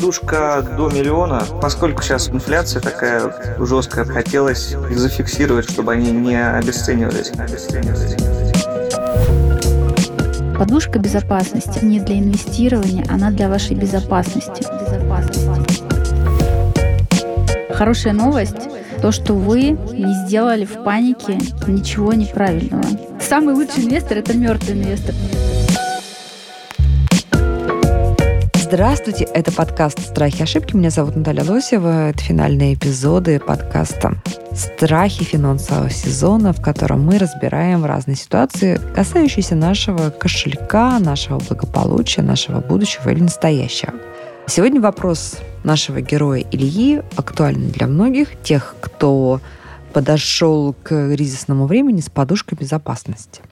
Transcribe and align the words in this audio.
Подушка 0.00 0.64
до 0.78 0.88
миллиона, 0.88 1.42
поскольку 1.60 2.02
сейчас 2.02 2.30
инфляция 2.30 2.80
такая 2.80 3.34
жесткая, 3.58 4.06
хотелось 4.06 4.74
зафиксировать, 4.92 5.70
чтобы 5.70 5.92
они 5.92 6.10
не 6.10 6.42
обесценивались. 6.42 7.30
Подушка 10.58 10.98
безопасности 10.98 11.84
не 11.84 12.00
для 12.00 12.18
инвестирования, 12.18 13.04
она 13.10 13.30
для 13.30 13.50
вашей 13.50 13.76
безопасности. 13.76 14.64
Хорошая 17.74 18.14
новость 18.14 18.70
то, 19.02 19.12
что 19.12 19.34
вы 19.34 19.72
не 19.92 20.26
сделали 20.26 20.64
в 20.64 20.82
панике 20.82 21.38
ничего 21.66 22.14
неправильного. 22.14 22.84
Самый 23.20 23.54
лучший 23.54 23.84
инвестор– 23.84 24.16
это 24.18 24.34
мертвый 24.34 24.76
инвестор. 24.76 25.14
Здравствуйте, 28.72 29.24
это 29.24 29.50
подкаст 29.50 29.98
«Страхи 29.98 30.38
и 30.38 30.42
ошибки». 30.44 30.76
Меня 30.76 30.90
зовут 30.90 31.16
Наталья 31.16 31.42
Лосева. 31.42 32.10
Это 32.10 32.20
финальные 32.20 32.74
эпизоды 32.74 33.40
подкаста 33.40 34.22
«Страхи 34.54 35.24
финансового 35.24 35.90
сезона», 35.90 36.52
в 36.52 36.62
котором 36.62 37.04
мы 37.04 37.18
разбираем 37.18 37.84
разные 37.84 38.14
ситуации, 38.14 38.80
касающиеся 38.94 39.56
нашего 39.56 40.10
кошелька, 40.10 41.00
нашего 41.00 41.40
благополучия, 41.40 42.22
нашего 42.22 42.60
будущего 42.60 43.08
или 43.10 43.22
настоящего. 43.22 43.92
Сегодня 44.46 44.80
вопрос 44.80 45.38
нашего 45.64 46.00
героя 46.00 46.44
Ильи 46.52 47.02
актуальный 47.16 47.72
для 47.72 47.88
многих, 47.88 48.40
тех, 48.44 48.76
кто 48.80 49.40
подошел 49.92 50.74
к 50.74 50.90
кризисному 51.12 51.66
времени 51.66 52.00
с 52.00 52.08
подушкой 52.08 52.56
безопасности. 52.56 53.42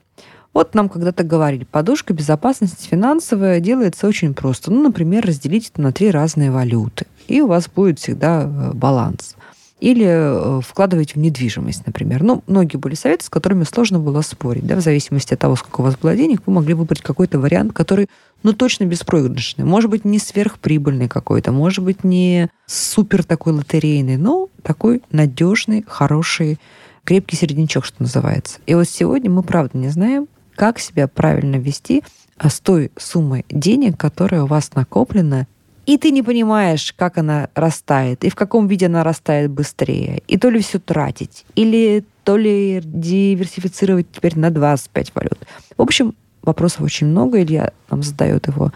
Вот 0.53 0.73
нам 0.73 0.89
когда-то 0.89 1.23
говорили, 1.23 1.63
подушка 1.63 2.13
безопасности 2.13 2.87
финансовая 2.87 3.59
делается 3.59 4.07
очень 4.07 4.33
просто. 4.33 4.71
Ну, 4.71 4.81
например, 4.83 5.25
разделить 5.25 5.69
это 5.69 5.81
на 5.81 5.91
три 5.91 6.09
разные 6.09 6.51
валюты, 6.51 7.05
и 7.27 7.41
у 7.41 7.47
вас 7.47 7.69
будет 7.69 7.99
всегда 7.99 8.43
э, 8.43 8.71
баланс. 8.73 9.35
Или 9.79 10.05
э, 10.07 10.61
вкладывать 10.61 11.15
в 11.15 11.19
недвижимость, 11.19 11.85
например. 11.85 12.23
Ну, 12.23 12.43
многие 12.47 12.75
были 12.75 12.95
советы, 12.95 13.23
с 13.23 13.29
которыми 13.29 13.63
сложно 13.63 13.99
было 13.99 14.21
спорить. 14.21 14.65
Да? 14.65 14.75
В 14.75 14.81
зависимости 14.81 15.33
от 15.33 15.39
того, 15.39 15.55
сколько 15.55 15.81
у 15.81 15.83
вас 15.85 15.95
было 15.95 16.15
денег, 16.15 16.41
вы 16.45 16.51
могли 16.51 16.73
выбрать 16.73 17.01
какой-то 17.01 17.39
вариант, 17.39 17.71
который, 17.71 18.09
ну, 18.43 18.51
точно 18.51 18.83
беспроигрышный. 18.85 19.63
Может 19.63 19.89
быть, 19.89 20.03
не 20.03 20.19
сверхприбыльный 20.19 21.07
какой-то, 21.07 21.53
может 21.53 21.85
быть, 21.85 22.03
не 22.03 22.49
супер 22.65 23.23
такой 23.23 23.53
лотерейный, 23.53 24.17
но 24.17 24.49
такой 24.63 25.01
надежный, 25.11 25.85
хороший, 25.87 26.59
крепкий 27.05 27.37
середнячок, 27.37 27.85
что 27.85 28.01
называется. 28.01 28.59
И 28.65 28.73
вот 28.75 28.89
сегодня 28.89 29.29
мы, 29.29 29.43
правда, 29.43 29.77
не 29.77 29.87
знаем, 29.87 30.27
как 30.59 30.77
себя 30.77 31.07
правильно 31.07 31.55
вести 31.55 32.03
а 32.37 32.49
с 32.49 32.59
той 32.59 32.91
суммой 32.97 33.45
денег, 33.49 33.97
которая 33.97 34.43
у 34.43 34.45
вас 34.45 34.73
накоплена, 34.75 35.47
и 35.85 35.97
ты 35.97 36.11
не 36.11 36.21
понимаешь, 36.21 36.93
как 36.97 37.17
она 37.17 37.49
растает, 37.55 38.23
и 38.25 38.29
в 38.29 38.35
каком 38.35 38.67
виде 38.67 38.87
она 38.87 39.03
растает 39.03 39.51
быстрее, 39.51 40.21
и 40.27 40.37
то 40.37 40.49
ли 40.49 40.61
все 40.61 40.79
тратить, 40.79 41.45
или 41.55 42.03
то 42.25 42.35
ли 42.37 42.81
диверсифицировать 42.83 44.07
теперь 44.11 44.37
на 44.37 44.51
25 44.51 45.15
валют. 45.15 45.39
В 45.77 45.81
общем, 45.81 46.13
вопросов 46.41 46.81
очень 46.81 47.07
много, 47.07 47.41
Илья 47.41 47.71
нам 47.89 48.03
задает 48.03 48.47
его 48.47 48.71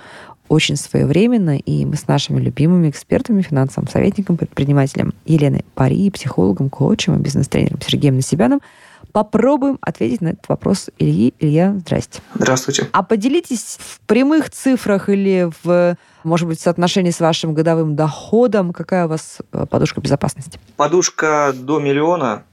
очень 0.48 0.78
своевременно, 0.78 1.58
и 1.58 1.86
мы 1.86 1.96
с 1.96 2.08
нашими 2.08 2.40
любимыми 2.40 2.90
экспертами, 2.90 3.42
финансовым 3.42 3.90
советником, 3.90 4.38
предпринимателем 4.38 5.14
Еленой 5.26 5.66
Пари, 5.76 6.10
психологом, 6.12 6.70
коучем 6.70 7.16
и 7.16 7.20
бизнес-тренером 7.20 7.82
Сергеем 7.82 8.16
Насибяном– 8.16 8.62
Попробуем 9.14 9.78
ответить 9.80 10.22
на 10.22 10.30
этот 10.30 10.50
вопрос 10.50 10.90
Ильи. 10.98 11.36
Илья, 11.38 11.76
здрасте. 11.78 12.20
Здравствуйте. 12.34 12.90
А 12.92 13.04
поделитесь 13.04 13.78
в 13.80 14.00
прямых 14.08 14.50
цифрах 14.50 15.08
или 15.08 15.52
в, 15.64 15.96
может 16.24 16.48
быть, 16.48 16.60
в 16.60 16.64
соотношении 16.64 17.12
с 17.12 17.20
вашим 17.20 17.54
годовым 17.54 17.96
доходом, 17.96 18.74
какая 18.74 19.06
у 19.06 19.10
вас 19.10 19.38
э, 19.52 19.68
подушка 19.70 20.02
безопасности? 20.02 20.60
Подушка 20.78 21.54
до 21.56 21.80
миллиона. 21.80 22.44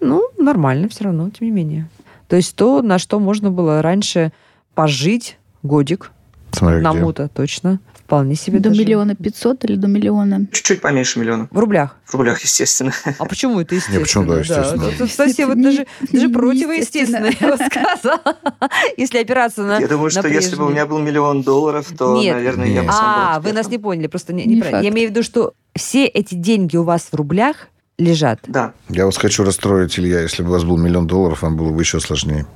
Ну, 0.00 0.28
нормально 0.36 0.88
все 0.88 1.04
равно, 1.04 1.30
тем 1.30 1.46
не 1.46 1.52
менее. 1.52 1.88
То 2.26 2.34
есть 2.34 2.56
то, 2.56 2.82
на 2.82 2.98
что 2.98 3.20
можно 3.20 3.52
было 3.52 3.80
раньше 3.80 4.32
пожить 4.74 5.38
годик. 5.62 6.10
Смотри, 6.60 6.76
Одному-то 6.78 7.28
точно. 7.28 7.80
Вполне 7.94 8.34
себе 8.34 8.58
До 8.58 8.68
даже. 8.68 8.80
миллиона 8.80 9.14
пятьсот 9.14 9.64
или 9.64 9.76
до 9.76 9.86
миллиона? 9.86 10.46
Чуть-чуть 10.52 10.80
поменьше 10.80 11.18
миллиона. 11.20 11.48
В 11.50 11.58
рублях? 11.58 11.96
В 12.04 12.14
рублях, 12.14 12.40
естественно. 12.42 12.92
А 13.18 13.24
почему 13.24 13.60
это 13.60 13.74
естественно? 13.74 13.98
Не, 13.98 14.02
почему 14.04 14.26
да, 14.26 14.38
естественно? 14.40 14.84
Да, 14.84 14.90
тут 14.98 15.10
совсем 15.10 15.48
вот 15.48 15.62
даже, 15.62 15.86
даже 16.12 16.28
противоестественно, 16.28 17.30
я 17.40 17.56
бы 17.56 17.64
сказала. 17.64 18.20
Если 18.96 19.18
опираться 19.18 19.62
на 19.62 19.78
Я 19.78 19.88
думаю, 19.88 20.10
что 20.10 20.26
если 20.28 20.56
бы 20.56 20.66
у 20.66 20.68
меня 20.68 20.86
был 20.86 20.98
миллион 20.98 21.42
долларов, 21.42 21.86
то, 21.96 22.20
наверное, 22.20 22.68
я 22.68 22.82
бы 22.82 22.92
сам 22.92 23.04
А, 23.04 23.40
вы 23.40 23.52
нас 23.52 23.68
не 23.68 23.78
поняли, 23.78 24.06
просто 24.08 24.32
не, 24.32 24.44
Не 24.44 24.56
неправильно. 24.56 24.82
Я 24.82 24.90
имею 24.90 25.08
в 25.08 25.10
виду, 25.12 25.22
что 25.22 25.54
все 25.74 26.04
эти 26.04 26.34
деньги 26.34 26.76
у 26.76 26.82
вас 26.82 27.08
в 27.10 27.14
рублях 27.14 27.68
лежат. 27.96 28.40
Да. 28.46 28.72
Я 28.88 29.06
вас 29.06 29.16
хочу 29.16 29.44
расстроить, 29.44 29.98
Илья. 29.98 30.20
Если 30.20 30.42
бы 30.42 30.48
у 30.48 30.52
вас 30.52 30.64
был 30.64 30.76
миллион 30.76 31.06
долларов, 31.06 31.42
вам 31.42 31.56
было 31.56 31.70
бы 31.70 31.80
еще 31.80 32.00
сложнее. 32.00 32.46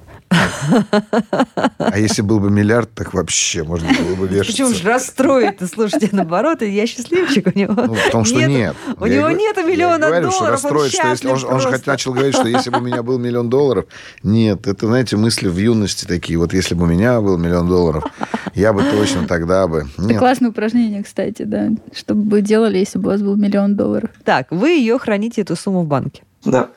А 1.78 1.98
если 1.98 2.22
был 2.22 2.40
бы 2.40 2.50
миллиард, 2.50 2.90
так 2.94 3.14
вообще 3.14 3.62
можно 3.64 3.88
было 3.88 4.14
бы 4.16 4.26
вешаться. 4.28 4.52
Почему 4.52 4.74
же 4.74 4.86
расстроить-то? 4.88 5.66
Слушайте, 5.66 6.08
наоборот, 6.12 6.62
я 6.62 6.86
счастливчик 6.86 7.48
у 7.54 7.58
него. 7.58 7.74
Ну, 7.74 7.94
потому 7.94 8.24
что 8.24 8.36
Нету- 8.36 8.50
нет. 8.50 8.76
У 8.98 9.04
Я 9.06 9.16
него 9.16 9.28
я 9.28 9.34
и 9.34 9.64
миллиона 9.64 10.06
говорю, 10.06 10.30
что 10.30 10.40
долларов, 10.40 10.64
он 10.64 10.70
расстроить, 10.70 10.92
что 10.92 11.08
если 11.08 11.28
он, 11.28 11.36
же- 11.38 11.46
он 11.46 11.52
же 11.60 11.64
счастлив 11.64 11.78
хоть 11.80 11.86
начал 11.86 12.12
говорить, 12.12 12.34
что 12.34 12.48
если 12.48 12.70
бы 12.70 12.78
у 12.78 12.82
меня 12.82 13.02
был 13.02 13.18
миллион 13.18 13.48
долларов, 13.48 13.84
нет, 14.22 14.66
это, 14.66 14.86
знаете, 14.86 15.16
мысли 15.16 15.48
в 15.48 15.56
юности 15.58 16.04
такие. 16.06 16.38
Вот 16.38 16.52
если 16.52 16.74
бы 16.74 16.84
у 16.84 16.86
меня 16.86 17.20
был 17.20 17.38
миллион 17.38 17.68
долларов, 17.68 18.04
я 18.54 18.72
бы 18.72 18.82
точно 18.82 19.26
тогда 19.26 19.66
бы. 19.66 19.86
Это 19.96 20.02
Нет. 20.06 20.18
классное 20.18 20.50
упражнение, 20.50 21.02
кстати, 21.02 21.42
да. 21.42 21.70
Что 21.94 22.14
бы 22.14 22.28
вы 22.30 22.40
делали, 22.40 22.78
если 22.78 22.98
бы 22.98 23.08
у 23.08 23.12
вас 23.12 23.22
был 23.22 23.36
миллион 23.36 23.76
долларов? 23.76 24.10
Так, 24.24 24.48
вы 24.50 24.70
ее 24.70 24.98
храните, 24.98 25.42
эту 25.42 25.56
сумму 25.56 25.82
в 25.82 25.86
банке, 25.86 26.22
Да. 26.44 26.68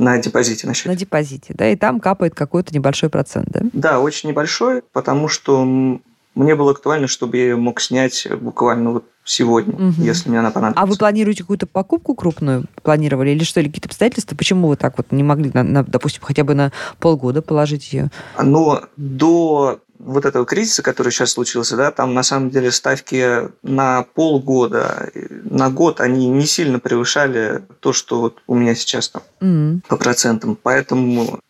На 0.00 0.18
депозите 0.18 0.66
на 0.66 0.74
счете. 0.74 0.88
на 0.88 0.96
депозите, 0.96 1.52
да, 1.54 1.68
и 1.68 1.76
там 1.76 2.00
капает 2.00 2.34
какой-то 2.34 2.74
небольшой 2.74 3.10
процент, 3.10 3.48
да? 3.50 3.60
Да, 3.72 4.00
очень 4.00 4.30
небольшой, 4.30 4.82
потому 4.92 5.28
что 5.28 5.64
мне 5.64 6.54
было 6.54 6.70
актуально, 6.70 7.06
чтобы 7.06 7.36
я 7.36 7.42
ее 7.44 7.56
мог 7.56 7.80
снять 7.80 8.26
буквально 8.40 8.92
вот 8.92 9.04
сегодня, 9.24 9.74
Мгм. 9.74 10.02
если 10.02 10.30
мне 10.30 10.38
она 10.40 10.50
понадобится. 10.50 10.82
А 10.82 10.86
вы 10.86 10.96
планируете 10.96 11.42
какую-то 11.42 11.66
покупку 11.66 12.14
крупную? 12.14 12.64
Планировали 12.82 13.30
или 13.30 13.44
что? 13.44 13.60
Или 13.60 13.68
какие-то 13.68 13.88
обстоятельства? 13.88 14.34
Почему 14.34 14.68
вы 14.68 14.76
так 14.76 14.96
вот 14.96 15.12
не 15.12 15.22
могли, 15.22 15.50
на, 15.52 15.62
на, 15.62 15.84
допустим, 15.84 16.22
хотя 16.24 16.42
бы 16.44 16.54
на 16.54 16.72
полгода 16.98 17.42
положить 17.42 17.92
ее? 17.92 18.10
Но 18.42 18.84
до 18.96 19.80
вот 20.04 20.24
этого 20.24 20.46
кризиса, 20.46 20.82
который 20.82 21.12
сейчас 21.12 21.32
случился, 21.32 21.76
да, 21.76 21.90
там 21.90 22.14
на 22.14 22.22
самом 22.22 22.50
деле 22.50 22.70
ставки 22.70 23.48
на 23.62 24.04
полгода, 24.14 25.10
на 25.44 25.70
год, 25.70 26.00
они 26.00 26.28
не 26.28 26.46
сильно 26.46 26.78
превышали 26.78 27.62
то, 27.80 27.92
что 27.92 28.20
вот 28.20 28.42
у 28.46 28.54
меня 28.54 28.74
сейчас 28.74 29.10
там 29.10 29.22
М. 29.40 29.82
по 29.88 29.96
процентам. 29.96 30.56
Поэтому 30.60 31.40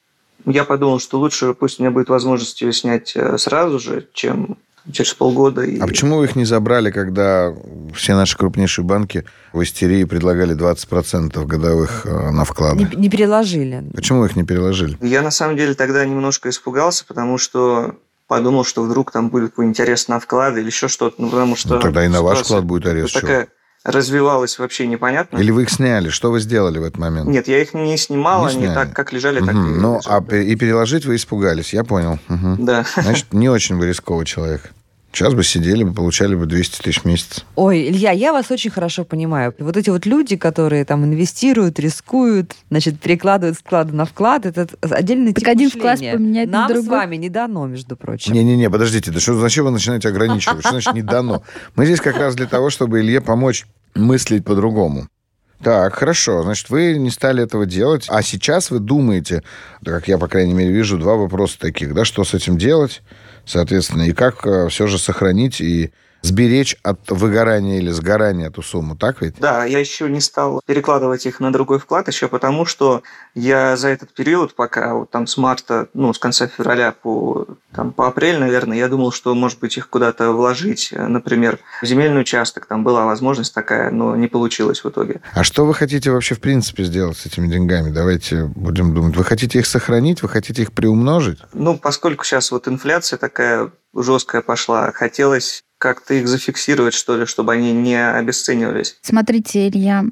я 0.46 0.64
подумал, 0.64 0.98
что 0.98 1.18
лучше 1.18 1.54
пусть 1.54 1.78
у 1.78 1.82
меня 1.82 1.90
будет 1.90 2.08
возможность 2.08 2.60
ее 2.60 2.72
снять 2.72 3.12
э, 3.14 3.38
сразу 3.38 3.78
же, 3.78 4.08
чем 4.12 4.58
через 4.90 5.14
полгода. 5.14 5.62
И... 5.62 5.78
А 5.78 5.86
почему 5.86 6.18
вы 6.18 6.24
их 6.24 6.36
не 6.36 6.44
забрали, 6.44 6.90
когда 6.90 7.54
все 7.94 8.14
наши 8.14 8.36
крупнейшие 8.36 8.84
банки 8.84 9.24
в 9.52 9.62
истерии 9.62 10.04
предлагали 10.04 10.56
20% 10.56 11.44
годовых 11.44 12.06
э, 12.06 12.30
на 12.30 12.44
вклады? 12.44 12.84
Не, 12.84 13.02
не 13.02 13.10
переложили. 13.10 13.84
Почему 13.94 14.24
их 14.24 14.34
не 14.36 14.44
переложили? 14.44 14.96
Я 15.00 15.22
на 15.22 15.30
самом 15.30 15.56
деле 15.56 15.74
тогда 15.74 16.04
немножко 16.04 16.48
испугался, 16.48 17.04
потому 17.06 17.38
что 17.38 17.94
подумал, 18.30 18.64
что 18.64 18.82
вдруг 18.84 19.10
там 19.10 19.28
будет 19.28 19.50
какой-нибудь 19.50 19.80
арест 19.80 20.08
на 20.08 20.20
вклады 20.20 20.60
или 20.60 20.68
еще 20.68 20.86
что-то. 20.86 21.16
Ну, 21.20 21.30
потому 21.30 21.56
что 21.56 21.74
Ну, 21.74 21.80
тогда 21.80 22.04
и 22.04 22.08
на 22.08 22.22
ваш 22.22 22.38
вклад 22.42 22.64
будет 22.64 22.86
арест. 22.86 23.12
такая 23.12 23.48
развивалась 23.82 24.58
вообще 24.60 24.86
непонятно. 24.86 25.38
Или 25.38 25.50
вы 25.50 25.62
их 25.64 25.70
сняли? 25.70 26.10
Что 26.10 26.30
вы 26.30 26.38
сделали 26.38 26.78
в 26.78 26.84
этот 26.84 26.98
момент? 26.98 27.26
Нет, 27.28 27.48
я 27.48 27.60
их 27.60 27.74
не 27.74 27.96
снимал, 27.96 28.42
Не 28.42 28.50
они 28.52 28.58
сняли. 28.66 28.74
так, 28.74 28.92
как 28.94 29.12
лежали, 29.12 29.40
так 29.40 29.54
Мгм. 29.54 29.74
и 29.74 29.78
Ну, 29.80 29.96
лежали. 29.96 30.24
а 30.30 30.36
и 30.36 30.54
переложить 30.54 31.06
вы 31.06 31.16
испугались, 31.16 31.72
я 31.74 31.82
понял. 31.82 32.18
Мгм. 32.28 32.64
Да. 32.64 32.84
Значит, 32.96 33.32
не 33.32 33.48
очень 33.48 33.76
вы 33.76 33.88
рисковый 33.88 34.26
человек. 34.26 34.70
Сейчас 35.12 35.34
бы 35.34 35.42
сидели 35.42 35.82
бы, 35.82 35.92
получали 35.92 36.34
бы 36.34 36.46
200 36.46 36.82
тысяч 36.82 37.00
в 37.00 37.04
месяц. 37.04 37.44
Ой, 37.56 37.88
Илья, 37.88 38.12
я 38.12 38.32
вас 38.32 38.50
очень 38.50 38.70
хорошо 38.70 39.04
понимаю. 39.04 39.52
Вот 39.58 39.76
эти 39.76 39.90
вот 39.90 40.06
люди, 40.06 40.36
которые 40.36 40.84
там 40.84 41.04
инвестируют, 41.04 41.80
рискуют, 41.80 42.54
значит, 42.70 43.00
перекладывают 43.00 43.58
склады 43.58 43.92
на 43.92 44.04
вклад, 44.04 44.46
это 44.46 44.68
отдельный 44.82 45.32
Так 45.32 45.44
тип 45.44 45.48
один 45.48 45.70
вклад 45.70 45.98
поменять 45.98 46.48
на 46.48 46.60
Нам 46.60 46.70
с 46.70 46.72
другой. 46.72 46.90
вами 46.90 47.16
не 47.16 47.28
дано, 47.28 47.66
между 47.66 47.96
прочим. 47.96 48.32
Не-не-не, 48.32 48.70
подождите, 48.70 49.10
да 49.10 49.18
что, 49.18 49.34
зачем 49.34 49.64
вы 49.64 49.72
начинаете 49.72 50.08
ограничивать? 50.08 50.60
Что 50.60 50.70
значит 50.70 50.94
не 50.94 51.02
дано? 51.02 51.42
Мы 51.74 51.86
здесь 51.86 52.00
как 52.00 52.16
раз 52.16 52.36
для 52.36 52.46
того, 52.46 52.70
чтобы 52.70 53.00
Илье 53.00 53.20
помочь 53.20 53.66
мыслить 53.94 54.44
по-другому. 54.44 55.08
Так, 55.62 55.94
хорошо. 55.94 56.42
Значит, 56.42 56.70
вы 56.70 56.96
не 56.96 57.10
стали 57.10 57.42
этого 57.42 57.66
делать, 57.66 58.06
а 58.08 58.22
сейчас 58.22 58.70
вы 58.70 58.78
думаете, 58.78 59.42
как 59.84 60.08
я, 60.08 60.16
по 60.16 60.26
крайней 60.26 60.54
мере, 60.54 60.72
вижу, 60.72 60.98
два 60.98 61.16
вопроса 61.16 61.58
таких, 61.58 61.92
да, 61.92 62.04
что 62.04 62.24
с 62.24 62.32
этим 62.32 62.56
делать, 62.56 63.02
соответственно, 63.44 64.02
и 64.02 64.12
как 64.12 64.46
все 64.70 64.86
же 64.86 64.98
сохранить 64.98 65.60
и 65.60 65.92
сберечь 66.22 66.76
от 66.82 67.10
выгорания 67.10 67.78
или 67.78 67.90
сгорания 67.90 68.48
эту 68.48 68.62
сумму, 68.62 68.96
так 68.96 69.22
ведь? 69.22 69.36
Да, 69.38 69.64
я 69.64 69.78
еще 69.78 70.08
не 70.08 70.20
стал 70.20 70.60
перекладывать 70.66 71.26
их 71.26 71.40
на 71.40 71.52
другой 71.52 71.78
вклад, 71.78 72.08
еще 72.08 72.28
потому, 72.28 72.64
что 72.64 73.02
я 73.34 73.76
за 73.76 73.88
этот 73.88 74.12
период, 74.12 74.54
пока 74.54 74.94
вот 74.94 75.10
там 75.10 75.26
с 75.26 75.36
марта, 75.36 75.88
ну, 75.94 76.12
с 76.12 76.18
конца 76.18 76.46
февраля 76.46 76.92
по, 76.92 77.46
там, 77.74 77.92
по 77.92 78.06
апрель, 78.08 78.38
наверное, 78.38 78.76
я 78.78 78.88
думал, 78.88 79.12
что, 79.12 79.34
может 79.34 79.58
быть, 79.60 79.76
их 79.76 79.88
куда-то 79.88 80.32
вложить, 80.32 80.92
например, 80.92 81.58
в 81.82 81.86
земельный 81.86 82.20
участок, 82.20 82.66
там 82.66 82.84
была 82.84 83.04
возможность 83.06 83.54
такая, 83.54 83.90
но 83.90 84.16
не 84.16 84.28
получилось 84.28 84.84
в 84.84 84.88
итоге. 84.88 85.20
А 85.32 85.44
что 85.44 85.64
вы 85.64 85.74
хотите 85.74 86.10
вообще 86.10 86.34
в 86.34 86.40
принципе 86.40 86.84
сделать 86.84 87.16
с 87.16 87.26
этими 87.26 87.48
деньгами? 87.48 87.90
Давайте 87.90 88.44
будем 88.44 88.94
думать. 88.94 89.16
Вы 89.16 89.24
хотите 89.24 89.58
их 89.58 89.66
сохранить, 89.66 90.22
вы 90.22 90.28
хотите 90.28 90.62
их 90.62 90.72
приумножить? 90.72 91.38
Ну, 91.52 91.78
поскольку 91.78 92.24
сейчас 92.24 92.50
вот 92.50 92.68
инфляция 92.68 93.18
такая 93.18 93.70
жесткая 93.94 94.42
пошла, 94.42 94.92
хотелось 94.92 95.64
как-то 95.80 96.12
их 96.12 96.28
зафиксировать, 96.28 96.92
что 96.92 97.16
ли, 97.16 97.24
чтобы 97.24 97.54
они 97.54 97.72
не 97.72 97.96
обесценивались. 97.96 98.98
Смотрите, 99.00 99.66
Илья, 99.66 100.04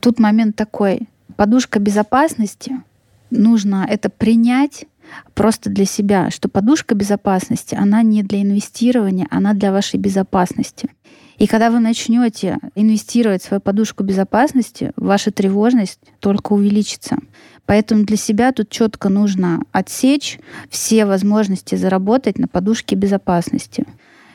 тут 0.00 0.18
момент 0.18 0.56
такой. 0.56 1.08
Подушка 1.36 1.78
безопасности, 1.78 2.82
нужно 3.30 3.86
это 3.88 4.10
принять 4.10 4.86
просто 5.34 5.70
для 5.70 5.84
себя, 5.84 6.30
что 6.30 6.48
подушка 6.48 6.96
безопасности, 6.96 7.76
она 7.76 8.02
не 8.02 8.24
для 8.24 8.42
инвестирования, 8.42 9.28
она 9.30 9.54
для 9.54 9.70
вашей 9.70 10.00
безопасности. 10.00 10.90
И 11.38 11.46
когда 11.46 11.70
вы 11.70 11.78
начнете 11.78 12.58
инвестировать 12.74 13.42
в 13.42 13.46
свою 13.46 13.60
подушку 13.60 14.02
безопасности, 14.02 14.92
ваша 14.96 15.30
тревожность 15.30 16.00
только 16.18 16.52
увеличится. 16.52 17.16
Поэтому 17.64 18.04
для 18.04 18.16
себя 18.16 18.50
тут 18.52 18.70
четко 18.70 19.08
нужно 19.08 19.62
отсечь 19.70 20.40
все 20.68 21.04
возможности 21.06 21.76
заработать 21.76 22.38
на 22.38 22.48
подушке 22.48 22.96
безопасности. 22.96 23.84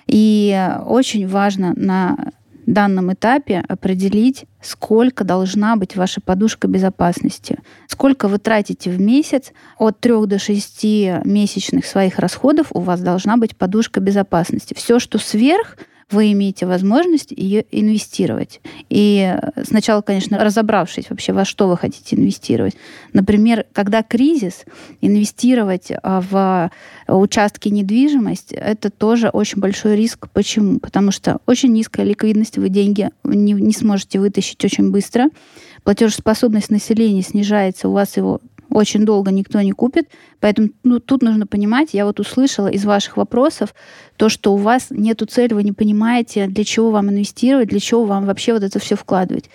И 0.08 0.70
очень 0.86 1.28
важно 1.28 1.74
на 1.76 2.32
данном 2.66 3.14
этапе 3.14 3.64
определить, 3.68 4.46
сколько 4.62 5.24
должна 5.24 5.78
быть 5.78 5.96
ваша 5.96 6.20
подушка 6.20 6.68
безопасности. 6.68 7.60
Сколько 7.88 8.28
вы 8.28 8.40
тратите 8.40 8.90
в 8.90 9.00
месяц, 9.00 9.54
от 9.78 10.02
3 10.02 10.26
до 10.26 10.38
6 10.38 10.84
месячных 11.24 11.86
своих 11.86 12.20
расходов 12.20 12.68
у 12.72 12.82
вас 12.82 13.00
должна 13.00 13.38
быть 13.38 13.56
подушка 13.56 14.02
безопасности. 14.02 14.74
Все, 14.74 15.00
что 15.00 15.18
сверх, 15.18 15.78
вы 16.10 16.32
имеете 16.32 16.66
возможность 16.66 17.32
ее 17.32 17.66
инвестировать. 17.72 18.62
И 18.90 19.36
сначала, 19.64 20.02
конечно, 20.02 20.40
разобравшись 20.40 21.10
вообще, 21.10 21.34
во 21.34 21.44
что 21.44 21.68
вы 21.68 21.76
хотите 21.76 22.16
инвестировать. 22.16 22.76
Например, 23.12 23.66
когда 23.74 24.04
кризис, 24.04 24.64
инвестировать 25.02 25.92
а, 26.04 26.22
в 26.22 26.72
участки 27.08 27.68
недвижимости, 27.68 28.56
это 28.56 28.90
тоже 28.90 29.28
очень 29.30 29.60
большой 29.60 29.98
риск. 29.98 30.30
Почему? 30.32 30.80
Потому 30.80 31.12
что 31.12 31.40
очень 31.46 31.74
низкая 31.74 32.06
ликвидность, 32.06 32.58
вы 32.58 32.70
деньги 32.70 33.10
не, 33.26 33.52
не 33.52 33.74
сможете 33.74 34.20
вытащить 34.20 34.64
очень 34.64 34.92
быстро. 34.92 35.30
Платежеспособность 35.84 36.70
населения 36.70 37.22
снижается, 37.22 37.90
у 37.90 37.94
вас 37.94 38.16
его 38.16 38.40
очень 38.70 39.06
долго 39.06 39.32
никто 39.32 39.62
не 39.62 39.72
купит. 39.72 40.10
Поэтому 40.40 40.70
ну, 40.84 41.00
тут 41.00 41.22
нужно 41.22 41.48
понимать, 41.48 41.94
я 41.94 42.06
вот 42.06 42.20
услышала 42.20 42.68
из 42.68 42.86
ваших 42.86 43.18
вопросов 43.18 43.74
то, 44.18 44.30
что 44.30 44.54
у 44.54 44.58
вас 44.58 44.88
нету 44.90 45.26
цели, 45.26 45.54
вы 45.54 45.64
не 45.64 45.72
понимаете, 45.72 46.48
для 46.48 46.64
чего 46.64 46.92
вам 46.92 47.10
инвестировать, 47.10 47.70
для 47.70 47.80
чего 47.80 48.06
вам 48.06 48.26
вообще 48.26 48.54
вот 48.54 48.64
это 48.64 48.80
все 48.80 48.96
вкладывать. 48.96 49.50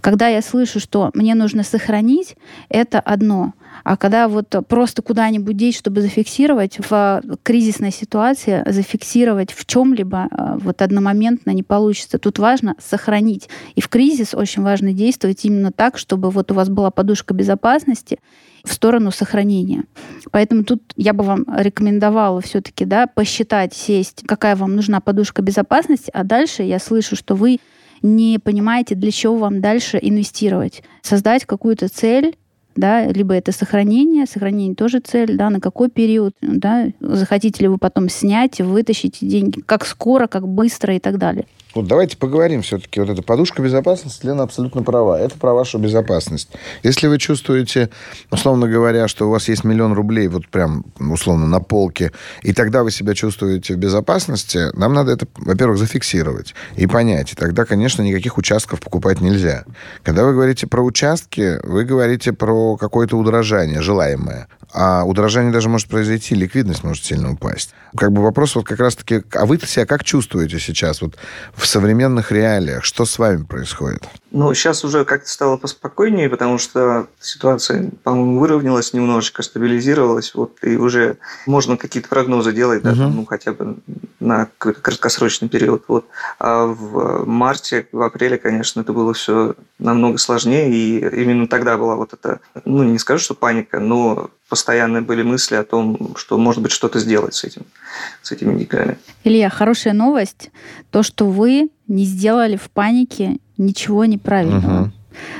Когда 0.00 0.28
я 0.28 0.42
слышу, 0.42 0.80
что 0.80 1.10
мне 1.14 1.34
нужно 1.34 1.62
сохранить, 1.62 2.36
это 2.68 3.00
одно. 3.00 3.54
А 3.88 3.96
когда 3.96 4.28
вот 4.28 4.54
просто 4.68 5.00
куда-нибудь 5.00 5.56
деть, 5.56 5.74
чтобы 5.74 6.02
зафиксировать 6.02 6.76
в 6.78 7.22
кризисной 7.42 7.90
ситуации, 7.90 8.62
зафиксировать 8.66 9.54
в 9.54 9.64
чем-либо 9.64 10.28
э, 10.30 10.58
вот 10.60 10.82
одномоментно 10.82 11.52
не 11.52 11.62
получится. 11.62 12.18
Тут 12.18 12.38
важно 12.38 12.74
сохранить. 12.78 13.48
И 13.76 13.80
в 13.80 13.88
кризис 13.88 14.34
очень 14.34 14.62
важно 14.62 14.92
действовать 14.92 15.42
именно 15.46 15.72
так, 15.72 15.96
чтобы 15.96 16.28
вот 16.28 16.50
у 16.50 16.54
вас 16.54 16.68
была 16.68 16.90
подушка 16.90 17.32
безопасности, 17.32 18.18
в 18.62 18.74
сторону 18.74 19.10
сохранения. 19.10 19.84
Поэтому 20.32 20.64
тут 20.64 20.82
я 20.96 21.14
бы 21.14 21.24
вам 21.24 21.46
рекомендовала 21.56 22.42
все-таки 22.42 22.84
да, 22.84 23.06
посчитать, 23.06 23.72
сесть, 23.72 24.22
какая 24.26 24.54
вам 24.54 24.76
нужна 24.76 25.00
подушка 25.00 25.40
безопасности, 25.40 26.10
а 26.12 26.24
дальше 26.24 26.62
я 26.62 26.78
слышу, 26.78 27.16
что 27.16 27.34
вы 27.34 27.58
не 28.02 28.38
понимаете, 28.38 28.96
для 28.96 29.12
чего 29.12 29.36
вам 29.36 29.62
дальше 29.62 29.98
инвестировать. 30.02 30.82
Создать 31.00 31.46
какую-то 31.46 31.88
цель, 31.88 32.34
да, 32.76 33.06
либо 33.06 33.34
это 33.34 33.52
сохранение, 33.52 34.26
сохранение 34.26 34.74
тоже 34.74 35.00
цель, 35.00 35.36
да, 35.36 35.50
на 35.50 35.60
какой 35.60 35.90
период, 35.90 36.34
да, 36.40 36.88
захотите 37.00 37.62
ли 37.62 37.68
вы 37.68 37.78
потом 37.78 38.08
снять, 38.08 38.60
вытащить 38.60 39.18
деньги, 39.20 39.60
как 39.60 39.84
скоро, 39.84 40.26
как 40.26 40.46
быстро 40.46 40.94
и 40.94 40.98
так 40.98 41.18
далее. 41.18 41.46
Вот 41.74 41.86
давайте 41.86 42.16
поговорим 42.16 42.62
все-таки. 42.62 42.98
Вот 42.98 43.10
эта 43.10 43.22
подушка 43.22 43.62
безопасности, 43.62 44.24
Лена 44.24 44.44
абсолютно 44.44 44.82
права. 44.82 45.18
Это 45.20 45.36
про 45.36 45.52
вашу 45.52 45.78
безопасность. 45.78 46.48
Если 46.82 47.06
вы 47.08 47.18
чувствуете, 47.18 47.90
условно 48.30 48.68
говоря, 48.68 49.06
что 49.06 49.26
у 49.28 49.30
вас 49.30 49.48
есть 49.48 49.64
миллион 49.64 49.92
рублей 49.92 50.28
вот 50.28 50.48
прям, 50.48 50.84
условно, 50.98 51.46
на 51.46 51.60
полке, 51.60 52.12
и 52.42 52.54
тогда 52.54 52.82
вы 52.82 52.90
себя 52.90 53.14
чувствуете 53.14 53.74
в 53.74 53.76
безопасности, 53.76 54.74
нам 54.76 54.94
надо 54.94 55.12
это, 55.12 55.26
во-первых, 55.36 55.78
зафиксировать 55.78 56.54
и 56.76 56.86
понять. 56.86 57.32
И 57.32 57.36
тогда, 57.36 57.64
конечно, 57.66 58.02
никаких 58.02 58.38
участков 58.38 58.80
покупать 58.80 59.20
нельзя. 59.20 59.64
Когда 60.02 60.24
вы 60.24 60.32
говорите 60.32 60.66
про 60.66 60.82
участки, 60.82 61.58
вы 61.64 61.84
говорите 61.84 62.32
про 62.32 62.76
какое-то 62.76 63.16
удорожание 63.16 63.82
желаемое. 63.82 64.48
А 64.72 65.04
удорожание 65.04 65.50
даже 65.50 65.68
может 65.68 65.88
произойти, 65.88 66.34
ликвидность 66.34 66.84
может 66.84 67.02
сильно 67.02 67.32
упасть. 67.32 67.70
Как 67.96 68.12
бы 68.12 68.22
вопрос 68.22 68.54
вот 68.54 68.66
как 68.66 68.80
раз-таки, 68.80 69.22
а 69.32 69.46
вы 69.46 69.58
себя 69.58 69.86
как 69.86 70.04
чувствуете 70.04 70.58
сейчас 70.58 71.00
вот 71.00 71.16
в 71.58 71.66
современных 71.66 72.32
реалиях? 72.32 72.84
Что 72.84 73.04
с 73.04 73.18
вами 73.18 73.42
происходит? 73.42 74.08
Ну, 74.30 74.52
сейчас 74.52 74.84
уже 74.84 75.04
как-то 75.04 75.28
стало 75.28 75.56
поспокойнее, 75.56 76.28
потому 76.28 76.58
что 76.58 77.06
ситуация, 77.18 77.90
по-моему, 78.02 78.38
выровнялась 78.38 78.92
немножечко, 78.92 79.42
стабилизировалась, 79.42 80.34
вот, 80.34 80.58
и 80.62 80.76
уже 80.76 81.16
можно 81.46 81.76
какие-то 81.78 82.08
прогнозы 82.08 82.52
делать, 82.52 82.82
да, 82.82 82.94
ну, 82.94 83.24
хотя 83.24 83.52
бы 83.52 83.76
на 84.20 84.48
краткосрочный 84.58 85.48
период. 85.48 85.84
Вот. 85.88 86.06
А 86.38 86.66
в 86.66 87.24
марте, 87.26 87.86
в 87.92 88.02
апреле, 88.02 88.36
конечно, 88.36 88.80
это 88.80 88.92
было 88.92 89.14
все 89.14 89.54
намного 89.78 90.18
сложнее, 90.18 90.70
и 90.70 90.98
именно 90.98 91.48
тогда 91.48 91.78
была 91.78 91.96
вот 91.96 92.12
эта, 92.12 92.40
ну, 92.64 92.82
не 92.82 92.98
скажу, 92.98 93.24
что 93.24 93.34
паника, 93.34 93.80
но 93.80 94.30
постоянно 94.48 95.00
были 95.00 95.22
мысли 95.22 95.54
о 95.54 95.64
том, 95.64 96.14
что 96.16 96.36
может 96.36 96.62
быть 96.62 96.72
что-то 96.72 96.98
сделать 96.98 97.34
с 97.34 97.44
этим, 97.44 97.62
с 98.22 98.32
этими 98.32 98.58
деньгами. 98.58 98.98
Илья, 99.24 99.48
хорошая 99.48 99.94
новость, 99.94 100.50
то, 100.90 101.02
что 101.02 101.26
вы 101.26 101.70
не 101.86 102.04
сделали 102.04 102.56
в 102.56 102.70
панике 102.70 103.38
ничего 103.58 104.04
неправильного. 104.04 104.82
Угу. 104.82 104.90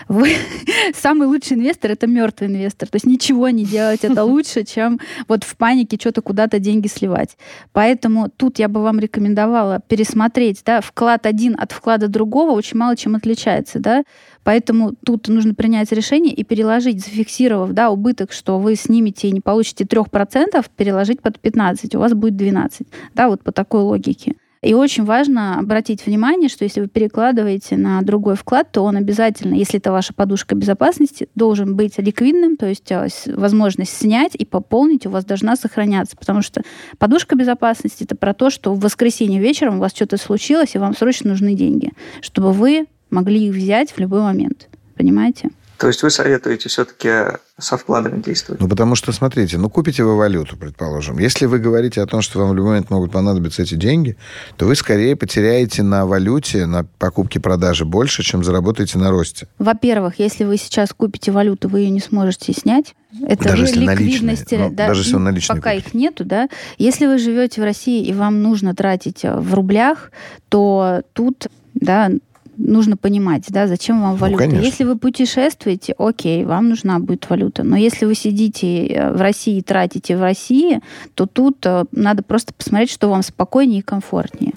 Вы 0.08 0.32
самый 0.94 1.28
лучший 1.28 1.56
инвестор 1.56 1.92
это 1.92 2.06
мертвый 2.06 2.48
инвестор. 2.48 2.88
То 2.88 2.96
есть 2.96 3.06
ничего 3.06 3.48
не 3.48 3.64
делать 3.64 4.00
это 4.02 4.24
лучше, 4.32 4.64
чем 4.64 4.98
вот 5.26 5.44
в 5.44 5.56
панике 5.56 5.96
что-то 6.00 6.22
куда-то 6.22 6.58
деньги 6.58 6.88
сливать. 6.88 7.36
Поэтому 7.72 8.28
тут 8.28 8.58
я 8.58 8.68
бы 8.68 8.82
вам 8.82 8.98
рекомендовала 8.98 9.80
пересмотреть, 9.86 10.62
да, 10.64 10.80
вклад 10.80 11.26
один 11.26 11.56
от 11.58 11.72
вклада 11.72 12.08
другого 12.08 12.52
очень 12.52 12.78
мало 12.78 12.96
чем 12.96 13.14
отличается, 13.14 13.78
да. 13.78 14.04
Поэтому 14.44 14.94
тут 15.04 15.28
нужно 15.28 15.54
принять 15.54 15.92
решение 15.92 16.32
и 16.32 16.42
переложить, 16.42 17.04
зафиксировав 17.04 17.72
да, 17.72 17.90
убыток, 17.90 18.32
что 18.32 18.58
вы 18.58 18.76
снимете 18.76 19.28
и 19.28 19.32
не 19.32 19.40
получите 19.40 19.84
3%, 19.84 20.64
переложить 20.76 21.20
под 21.20 21.38
15, 21.38 21.94
у 21.94 21.98
вас 21.98 22.14
будет 22.14 22.36
12. 22.36 22.86
Да, 23.14 23.28
вот 23.28 23.42
по 23.42 23.52
такой 23.52 23.82
логике. 23.82 24.36
И 24.62 24.74
очень 24.74 25.04
важно 25.04 25.58
обратить 25.58 26.04
внимание, 26.04 26.48
что 26.48 26.64
если 26.64 26.80
вы 26.80 26.88
перекладываете 26.88 27.76
на 27.76 28.02
другой 28.02 28.34
вклад, 28.34 28.72
то 28.72 28.82
он 28.82 28.96
обязательно, 28.96 29.54
если 29.54 29.78
это 29.78 29.92
ваша 29.92 30.12
подушка 30.12 30.54
безопасности, 30.56 31.28
должен 31.34 31.76
быть 31.76 31.98
ликвидным, 31.98 32.56
то 32.56 32.66
есть 32.66 32.90
э, 32.90 33.08
возможность 33.26 33.96
снять 33.96 34.34
и 34.34 34.44
пополнить 34.44 35.06
у 35.06 35.10
вас 35.10 35.24
должна 35.24 35.54
сохраняться, 35.54 36.16
потому 36.16 36.42
что 36.42 36.62
подушка 36.98 37.36
безопасности 37.36 38.04
это 38.04 38.16
про 38.16 38.34
то, 38.34 38.50
что 38.50 38.74
в 38.74 38.80
воскресенье 38.80 39.40
вечером 39.40 39.76
у 39.76 39.80
вас 39.80 39.92
что-то 39.94 40.16
случилось, 40.16 40.74
и 40.74 40.78
вам 40.78 40.96
срочно 40.96 41.30
нужны 41.30 41.54
деньги, 41.54 41.92
чтобы 42.20 42.52
вы 42.52 42.86
могли 43.10 43.48
их 43.48 43.54
взять 43.54 43.92
в 43.92 43.98
любой 43.98 44.22
момент. 44.22 44.68
Понимаете? 44.96 45.50
То 45.78 45.86
есть 45.86 46.02
вы 46.02 46.10
советуете 46.10 46.68
все-таки 46.68 47.38
со 47.56 47.76
вкладами 47.76 48.20
действовать? 48.20 48.60
Ну, 48.60 48.68
потому 48.68 48.96
что, 48.96 49.12
смотрите, 49.12 49.58
ну, 49.58 49.70
купите 49.70 50.02
вы 50.02 50.16
валюту, 50.16 50.56
предположим. 50.56 51.18
Если 51.18 51.46
вы 51.46 51.60
говорите 51.60 52.00
о 52.02 52.06
том, 52.06 52.20
что 52.20 52.40
вам 52.40 52.50
в 52.50 52.54
любой 52.54 52.70
момент 52.70 52.90
могут 52.90 53.12
понадобиться 53.12 53.62
эти 53.62 53.74
деньги, 53.74 54.16
то 54.56 54.66
вы 54.66 54.74
скорее 54.74 55.14
потеряете 55.14 55.84
на 55.84 56.04
валюте, 56.04 56.66
на 56.66 56.84
покупке-продаже 56.98 57.84
больше, 57.84 58.24
чем 58.24 58.42
заработаете 58.42 58.98
на 58.98 59.10
росте. 59.10 59.46
Во-первых, 59.58 60.18
если 60.18 60.44
вы 60.44 60.56
сейчас 60.56 60.92
купите 60.92 61.30
валюту, 61.30 61.68
вы 61.68 61.80
ее 61.80 61.90
не 61.90 62.00
сможете 62.00 62.52
снять. 62.52 62.96
Это 63.22 63.44
даже 63.44 63.62
если 63.62 63.80
ликвидности, 63.80 64.54
наличные, 64.54 64.70
ну, 64.70 64.74
да, 64.74 64.86
даже 64.88 65.02
если 65.02 65.14
он 65.14 65.24
наличный 65.24 65.56
пока 65.56 65.70
купит. 65.70 65.86
их 65.86 65.94
нету, 65.94 66.24
да. 66.24 66.48
Если 66.78 67.06
вы 67.06 67.18
живете 67.18 67.60
в 67.60 67.64
России 67.64 68.04
и 68.04 68.12
вам 68.12 68.42
нужно 68.42 68.74
тратить 68.74 69.22
в 69.22 69.54
рублях, 69.54 70.10
то 70.48 71.02
тут 71.12 71.46
да, 71.74 72.10
нужно 72.58 72.96
понимать, 72.96 73.44
да, 73.48 73.66
зачем 73.66 74.02
вам 74.02 74.12
ну, 74.12 74.16
валюта. 74.16 74.46
Ну, 74.46 74.60
если 74.60 74.84
вы 74.84 74.98
путешествуете, 74.98 75.94
окей, 75.96 76.44
вам 76.44 76.68
нужна 76.68 76.98
будет 76.98 77.28
валюта. 77.30 77.62
Но 77.62 77.76
если 77.76 78.04
вы 78.04 78.14
сидите 78.14 78.86
э, 78.86 79.12
в 79.12 79.20
России 79.20 79.58
и 79.58 79.62
тратите 79.62 80.16
в 80.16 80.20
России, 80.20 80.80
то 81.14 81.26
тут 81.26 81.64
э, 81.64 81.84
надо 81.92 82.22
просто 82.22 82.52
посмотреть, 82.52 82.90
что 82.90 83.08
вам 83.08 83.22
спокойнее 83.22 83.80
и 83.80 83.82
комфортнее. 83.82 84.52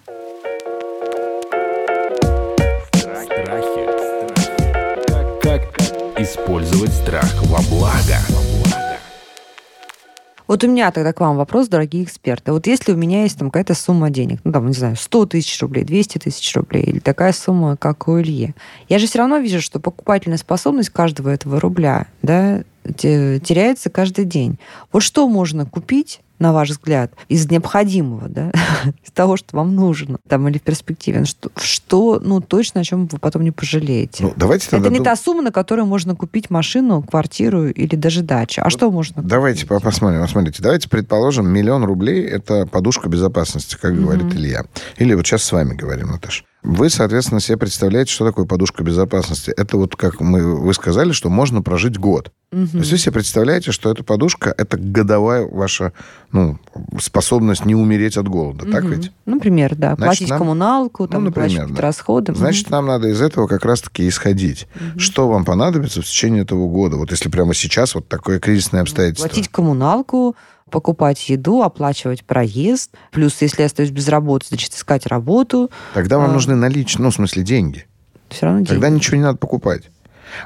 Как 5.41 5.61
использовать 6.17 6.91
страх 6.91 7.33
во 7.45 7.61
благо? 7.69 8.50
Вот 10.51 10.65
у 10.65 10.67
меня 10.67 10.91
тогда 10.91 11.13
к 11.13 11.21
вам 11.21 11.37
вопрос, 11.37 11.69
дорогие 11.69 12.03
эксперты. 12.03 12.51
Вот 12.51 12.67
если 12.67 12.91
у 12.91 12.97
меня 12.97 13.23
есть 13.23 13.39
там 13.39 13.49
какая-то 13.49 13.73
сумма 13.73 14.09
денег, 14.09 14.41
ну 14.43 14.51
там, 14.51 14.67
не 14.67 14.73
знаю, 14.73 14.97
100 14.97 15.27
тысяч 15.27 15.61
рублей, 15.61 15.85
200 15.85 16.17
тысяч 16.17 16.53
рублей, 16.57 16.83
или 16.83 16.99
такая 16.99 17.31
сумма, 17.31 17.77
как 17.77 18.09
у 18.09 18.19
Ильи, 18.19 18.53
я 18.89 18.99
же 18.99 19.07
все 19.07 19.19
равно 19.19 19.37
вижу, 19.37 19.61
что 19.61 19.79
покупательная 19.79 20.37
способность 20.37 20.89
каждого 20.89 21.29
этого 21.29 21.57
рубля, 21.61 22.07
да, 22.21 22.65
теряется 22.83 23.89
каждый 23.89 24.25
день. 24.25 24.59
Вот 24.91 25.03
что 25.03 25.29
можно 25.29 25.65
купить 25.65 26.19
на 26.41 26.53
ваш 26.53 26.71
взгляд, 26.71 27.13
из 27.29 27.49
необходимого, 27.49 28.27
да, 28.27 28.51
из 29.05 29.11
того, 29.11 29.37
что 29.37 29.55
вам 29.55 29.75
нужно, 29.75 30.17
там, 30.27 30.47
или 30.47 30.57
в 30.57 30.63
перспективе, 30.63 31.23
что, 31.25 31.51
что 31.55 32.19
ну, 32.19 32.41
точно, 32.41 32.81
о 32.81 32.83
чем 32.83 33.05
вы 33.05 33.19
потом 33.19 33.43
не 33.43 33.51
пожалеете. 33.51 34.23
Ну, 34.23 34.33
давайте 34.35 34.67
Это 34.75 34.89
не 34.89 34.97
дум... 34.97 35.05
та 35.05 35.15
сумма, 35.15 35.43
на 35.43 35.51
которую 35.51 35.85
можно 35.85 36.15
купить 36.15 36.49
машину, 36.49 37.03
квартиру 37.03 37.69
или 37.69 37.95
даже 37.95 38.23
дачу. 38.23 38.61
А 38.61 38.65
вот 38.65 38.73
что 38.73 38.89
можно 38.89 39.21
Давайте 39.21 39.67
купить? 39.67 39.83
посмотрим. 39.83 40.27
Смотрите, 40.27 40.63
давайте 40.63 40.89
предположим, 40.89 41.47
миллион 41.47 41.83
рублей– 41.83 42.25
это 42.25 42.65
подушка 42.65 43.07
безопасности, 43.07 43.77
как 43.79 43.93
mm-hmm. 43.93 44.01
говорит 44.01 44.33
Илья. 44.33 44.65
Или 44.97 45.13
вот 45.13 45.27
сейчас 45.27 45.43
с 45.43 45.51
вами 45.51 45.75
говорим, 45.75 46.07
Наташа. 46.07 46.43
Вы, 46.63 46.91
соответственно, 46.91 47.39
себе 47.39 47.57
представляете, 47.57 48.11
что 48.11 48.25
такое 48.25 48.45
подушка 48.45 48.83
безопасности. 48.83 49.51
Это 49.57 49.77
вот, 49.77 49.95
как 49.95 50.19
мы, 50.19 50.55
вы 50.55 50.73
сказали, 50.75 51.11
что 51.11 51.29
можно 51.29 51.63
прожить 51.63 51.97
год. 51.97 52.31
Угу. 52.51 52.67
То 52.67 52.77
есть 52.79 52.91
вы 52.91 52.97
себе 52.97 53.13
представляете, 53.13 53.71
что 53.71 53.89
эта 53.89 54.03
подушка– 54.03 54.53
это 54.57 54.77
годовая 54.77 55.47
ваша 55.47 55.93
ну, 56.31 56.59
способность 56.99 57.65
не 57.65 57.73
умереть 57.73 58.15
от 58.17 58.27
голода. 58.27 58.65
Угу. 58.65 58.71
Так 58.71 58.83
ведь? 58.83 59.11
Например, 59.25 59.73
да. 59.75 59.95
Значит, 59.95 60.05
Платить 60.05 60.29
нам... 60.29 60.39
коммуналку, 60.39 61.07
там, 61.07 61.23
ну, 61.23 61.29
например, 61.29 61.61
платить 61.61 61.75
да. 61.75 61.81
расходы. 61.81 62.35
Значит, 62.35 62.67
угу. 62.67 62.75
нам 62.75 62.85
надо 62.87 63.07
из 63.07 63.21
этого 63.21 63.47
как 63.47 63.65
раз-таки 63.65 64.07
исходить. 64.07 64.67
Угу. 64.75 64.99
Что 64.99 65.29
вам 65.29 65.45
понадобится 65.45 66.01
в 66.01 66.05
течение 66.05 66.43
этого 66.43 66.67
года? 66.67 66.97
Вот 66.97 67.09
если 67.09 67.29
прямо 67.29 67.55
сейчас 67.55 67.95
вот 67.95 68.07
такое 68.07 68.39
кризисное 68.39 68.81
обстоятельство. 68.81 69.27
Платить 69.27 69.49
коммуналку, 69.49 70.35
покупать 70.71 71.29
еду, 71.29 71.61
оплачивать 71.61 72.23
проезд. 72.23 72.91
Плюс, 73.11 73.39
если 73.41 73.61
я 73.61 73.67
остаюсь 73.67 73.91
без 73.91 74.07
работы, 74.07 74.47
значит, 74.49 74.73
искать 74.73 75.05
работу. 75.05 75.69
Тогда 75.93 76.17
вам 76.17 76.31
а... 76.31 76.33
нужны 76.33 76.55
наличные, 76.55 77.03
ну, 77.03 77.11
в 77.11 77.15
смысле, 77.15 77.43
деньги. 77.43 77.85
Все 78.29 78.45
равно 78.45 78.61
деньги. 78.61 78.71
Тогда 78.71 78.89
ничего 78.89 79.17
не 79.17 79.23
надо 79.23 79.37
покупать. 79.37 79.83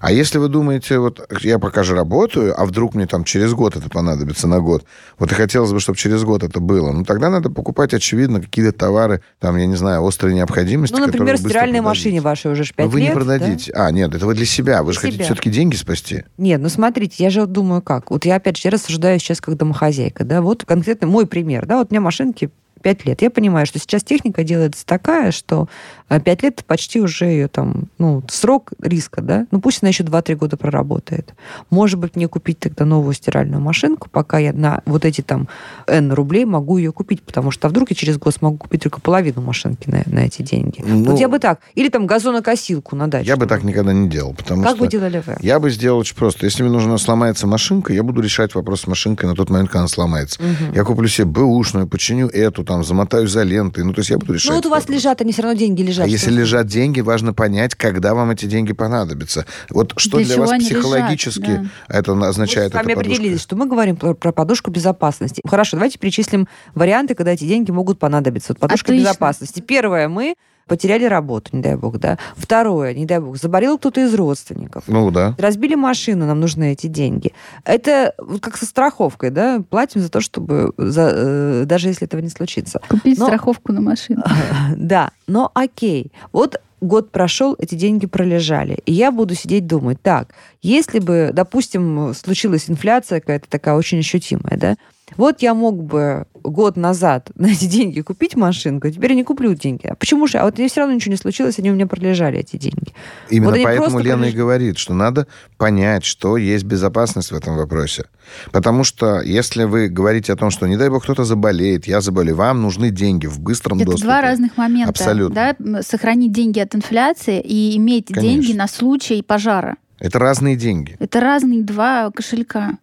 А 0.02 0.12
если 0.12 0.38
вы 0.38 0.48
думаете, 0.48 1.00
вот 1.00 1.28
я 1.42 1.60
пока 1.60 1.84
же 1.84 1.96
работаю, 1.96 2.60
а 2.60 2.66
вдруг 2.66 2.96
мне 2.96 3.08
там 3.08 3.24
через 3.24 3.54
год 3.54 3.76
это 3.76 3.90
понадобится 3.90 4.48
на 4.48 4.60
год, 4.60 4.86
вот 5.20 5.32
и 5.32 5.36
хотелось 5.36 5.72
бы, 5.72 5.80
чтобы 5.80 5.98
через 5.98 6.24
год 6.24 6.44
это 6.44 6.60
было, 6.60 6.92
ну 6.92 7.04
тогда 7.04 7.30
надо 7.30 7.50
покупать, 7.50 7.94
очевидно, 7.94 8.42
какие-то 8.42 8.72
товары, 8.72 9.22
там, 9.40 9.58
я 9.58 9.66
не 9.66 9.76
знаю, 9.76 10.06
острой 10.06 10.34
необходимости. 10.34 10.96
Ну, 10.96 11.06
например, 11.06 11.38
стиральной 11.38 11.82
машине 11.82 12.22
вашей 12.22 12.52
уже 12.52 12.64
5 12.64 12.78
лет. 12.78 12.94
Вы 12.94 13.02
не 13.02 13.12
продадите. 13.12 13.72
Да? 13.74 13.88
А, 13.88 13.92
нет, 13.92 14.14
это 14.14 14.26
вы 14.26 14.36
для 14.36 14.46
себя. 14.46 14.84
Вы 14.84 14.92
для 14.92 14.94
же 14.94 15.00
себя. 15.00 15.12
хотите 15.12 15.24
все-таки 15.26 15.50
деньги 15.50 15.76
спасти. 15.76 16.24
Нет, 16.38 16.62
ну 16.62 16.70
смотрите, 16.70 17.24
я 17.24 17.30
же 17.30 17.46
думаю 17.46 17.82
как. 17.82 18.12
Вот 18.12 18.26
я 18.26 18.36
опять 18.36 18.58
же 18.58 18.70
рассуждаю 18.70 19.20
сейчас 19.20 19.42
как 19.42 19.56
домохозяйка, 19.56 20.24
да, 20.24 20.42
вот 20.42 20.66
конкретно 20.66 21.08
мой 21.08 21.26
пример, 21.26 21.66
да, 21.66 21.78
вот 21.78 21.88
у 21.92 21.94
меня 21.94 22.02
машинки 22.02 22.50
5 22.86 23.06
лет. 23.08 23.22
Я 23.24 23.32
понимаю, 23.32 23.66
что 23.66 23.80
сейчас 23.80 24.04
техника 24.04 24.44
делается 24.44 24.86
такая, 24.86 25.32
что 25.32 25.68
5 26.10 26.22
а, 26.28 26.46
лет 26.46 26.64
почти 26.68 27.02
уже 27.02 27.26
ее 27.26 27.48
там, 27.48 27.86
ну, 27.98 28.22
срок 28.28 28.74
риска, 28.80 29.22
да, 29.22 29.48
ну 29.50 29.60
пусть 29.60 29.82
она 29.82 29.90
еще 29.90 30.04
2-3 30.04 30.36
года 30.36 30.56
проработает. 30.56 31.34
Может 31.72 32.00
быть, 32.00 32.16
мне 32.16 32.28
купить 32.28 32.60
тогда 32.60 32.86
новую 32.86 33.16
стиральную 33.16 33.60
машинку, 33.60 34.08
пока 34.12 34.38
я 34.38 34.54
на 34.54 34.84
вот 34.86 35.04
эти 35.04 35.22
там 35.22 35.48
N 35.88 36.14
рублей 36.14 36.46
могу 36.46 36.78
ее 36.78 36.92
купить, 36.92 37.24
потому 37.24 37.50
что 37.50 37.66
а 37.66 37.70
вдруг 37.72 37.90
я 37.90 37.96
через 37.96 38.20
год 38.20 38.36
смогу 38.36 38.58
купить 38.58 38.84
только 38.84 39.02
половину 39.02 39.42
машинки 39.42 39.90
на, 39.90 40.04
на 40.06 40.20
эти 40.20 40.44
деньги. 40.44 40.84
Ну, 40.86 41.06
вот 41.06 41.20
я 41.20 41.28
бы 41.28 41.40
так. 41.40 41.62
Или 41.74 41.90
там 41.90 42.06
газонокосилку 42.06 42.96
на 42.96 43.08
даче. 43.08 43.28
Я 43.28 43.36
бы 43.36 43.48
так 43.48 43.64
никогда 43.64 43.94
не 43.94 44.08
делал, 44.08 44.36
потому 44.36 44.62
как 44.62 44.76
что... 44.76 44.86
бы 44.86 44.92
делали 44.92 45.24
вы? 45.26 45.38
Я 45.42 45.60
бы 45.60 45.72
сделал 45.72 45.98
очень 45.98 46.16
просто. 46.16 46.46
Если 46.46 46.62
мне 46.62 46.72
нужна 46.72 47.00
сломается 47.00 47.48
машинка, 47.48 47.94
я 47.94 48.04
буду 48.04 48.22
решать 48.22 48.54
вопрос 48.54 48.82
с 48.82 48.88
машинкой 48.88 49.28
на 49.28 49.34
тот 49.34 49.50
момент, 49.50 49.70
когда 49.70 49.80
она 49.80 49.88
сломается. 49.88 50.40
Угу. 50.40 50.76
Я 50.76 50.84
куплю 50.84 51.08
себе 51.08 51.26
бэушную, 51.26 51.88
починю 51.88 52.28
эту, 52.28 52.64
там, 52.64 52.75
замотаю 52.84 53.26
изолентой. 53.26 53.84
Ну, 53.84 53.94
то 53.94 54.00
есть 54.00 54.10
я 54.10 54.18
буду 54.18 54.34
решать. 54.34 54.50
Ну, 54.50 54.56
вот 54.56 54.66
у 54.66 54.70
вас 54.70 54.84
вопрос. 54.84 54.96
лежат, 54.96 55.22
они 55.22 55.32
все 55.32 55.42
равно 55.44 55.58
деньги 55.58 55.82
лежат. 55.82 56.06
А 56.06 56.08
если 56.08 56.32
лежат 56.32 56.68
деньги, 56.68 57.02
важно 57.02 57.34
понять, 57.34 57.76
когда 57.76 58.14
вам 58.14 58.32
эти 58.32 58.46
деньги 58.46 58.74
понадобятся. 58.74 59.46
Вот 59.70 59.94
что 59.98 60.18
для, 60.18 60.28
для 60.28 60.38
вас 60.38 60.52
психологически 60.64 61.42
лежат, 61.42 61.64
да. 61.88 61.98
это 61.98 62.28
означает? 62.28 62.74
Мы 62.74 62.80
с 62.80 62.84
вами 62.84 62.94
определились, 62.94 63.42
что 63.42 63.56
мы 63.56 63.68
говорим 63.68 63.96
про, 63.96 64.14
про 64.14 64.32
подушку 64.32 64.72
безопасности. 64.72 65.42
Хорошо, 65.48 65.78
давайте 65.78 66.00
перечислим 66.00 66.48
варианты, 66.74 67.16
когда 67.16 67.32
эти 67.32 67.46
деньги 67.46 67.72
могут 67.72 68.00
понадобиться. 68.00 68.54
Вот 68.54 68.60
подушка 68.60 68.88
Отлично. 68.88 69.10
безопасности. 69.10 69.62
Первое, 69.62 70.08
мы 70.08 70.36
потеряли 70.68 71.06
работу, 71.06 71.56
не 71.56 71.62
дай 71.62 71.76
бог, 71.76 71.98
да. 72.00 72.18
Второе, 72.36 72.94
не 72.94 73.06
дай 73.06 73.20
бог, 73.20 73.38
заболел 73.38 73.78
кто-то 73.78 74.02
из 74.02 74.14
родственников. 74.14 74.86
Ну 74.88 75.12
да. 75.12 75.36
Разбили 75.38 75.76
машину, 75.76 76.26
нам 76.26 76.40
нужны 76.40 76.74
эти 76.74 76.88
деньги. 76.88 77.34
Это 77.64 78.14
как 78.42 78.58
со 78.58 78.66
страховкой, 78.66 79.30
да, 79.30 79.62
платим 79.70 80.02
за 80.02 80.10
то, 80.10 80.22
чтобы, 80.22 80.74
за, 80.78 81.12
э, 81.14 81.64
даже 81.66 81.90
если 81.90 82.08
этого 82.08 82.22
не 82.22 82.30
случится. 82.30 82.82
Купить 82.90 83.20
но, 83.20 83.28
страховку 83.28 83.72
на 83.72 83.82
машину. 83.82 84.24
Да, 84.76 85.12
но 85.28 85.52
окей. 85.54 86.12
Вот 86.32 86.60
год 86.82 87.12
прошел, 87.12 87.56
эти 87.58 87.76
деньги 87.76 88.06
пролежали. 88.06 88.80
И 88.86 88.94
я 88.94 89.12
буду 89.12 89.36
сидеть 89.36 89.68
думать, 89.68 90.02
так, 90.02 90.30
если 90.62 91.00
бы, 91.00 91.32
допустим, 91.34 92.14
случилась 92.14 92.70
инфляция 92.70 93.20
какая-то 93.20 93.50
такая 93.50 93.76
очень 93.76 94.00
ощутимая, 94.00 94.58
да, 94.58 94.76
вот 95.18 95.42
я 95.42 95.54
мог 95.54 95.84
бы 95.84 96.26
год 96.34 96.78
назад 96.78 97.32
на 97.36 97.48
эти 97.48 97.66
деньги 97.66 98.02
купить 98.02 98.36
машинку, 98.36 98.88
а 98.88 98.92
теперь 98.92 99.12
я 99.12 99.16
не 99.18 99.24
куплю 99.24 99.54
деньги. 99.54 99.88
А 99.88 99.96
почему 99.96 100.28
же? 100.28 100.38
А 100.38 100.46
вот 100.46 100.58
мне 100.58 100.68
все 100.68 100.82
равно 100.82 100.96
ничего 100.96 101.12
не 101.12 101.18
случилось, 101.18 101.60
они 101.60 101.72
у 101.72 101.74
меня 101.74 101.88
пролежали, 101.88 102.40
эти 102.40 102.58
деньги. 102.58 102.94
Именно 103.30 103.52
вот 103.52 103.64
поэтому 103.64 104.00
Лена 104.00 104.18
пролеж... 104.18 104.34
и 104.34 104.38
говорит, 104.38 104.78
что 104.78 104.94
надо 104.94 105.28
понять, 105.58 106.04
что 106.04 106.38
есть 106.38 106.64
безопасность 106.66 107.32
в 107.32 107.36
этом 107.36 107.56
вопросе. 107.56 108.06
Потому 108.52 108.84
что 108.84 109.22
если 109.22 109.64
вы 109.64 109.88
говорите 109.88 110.34
о 110.34 110.36
том, 110.36 110.50
что, 110.50 110.68
не 110.68 110.78
дай 110.78 110.90
бог, 110.90 111.04
кто-то 111.04 111.24
заболеет, 111.24 111.88
я 111.88 112.02
заболею, 112.02 112.36
вам 112.36 112.62
нужны 112.62 112.90
деньги 112.90 113.28
в 113.28 113.40
быстром 113.40 113.78
Это 113.78 113.86
доступе. 113.86 114.08
два 114.08 114.22
разных 114.22 114.58
момента. 114.58 114.90
Абсолютно. 114.90 115.56
Да? 115.58 115.82
Сохранить 115.82 116.32
деньги 116.32 116.60
от 116.60 116.76
инфляции 116.76 117.40
и 117.42 117.78
иметь 117.78 118.08
Конечно. 118.08 118.30
деньги 118.30 118.54
на 118.58 118.68
случай 118.68 119.22
пожара. 119.22 119.78
Это 120.00 120.20
разные 120.20 120.56
деньги. 120.56 120.98
Это 121.00 121.20
разные 121.20 121.64
два 121.64 122.12
кошелька. 122.12 122.78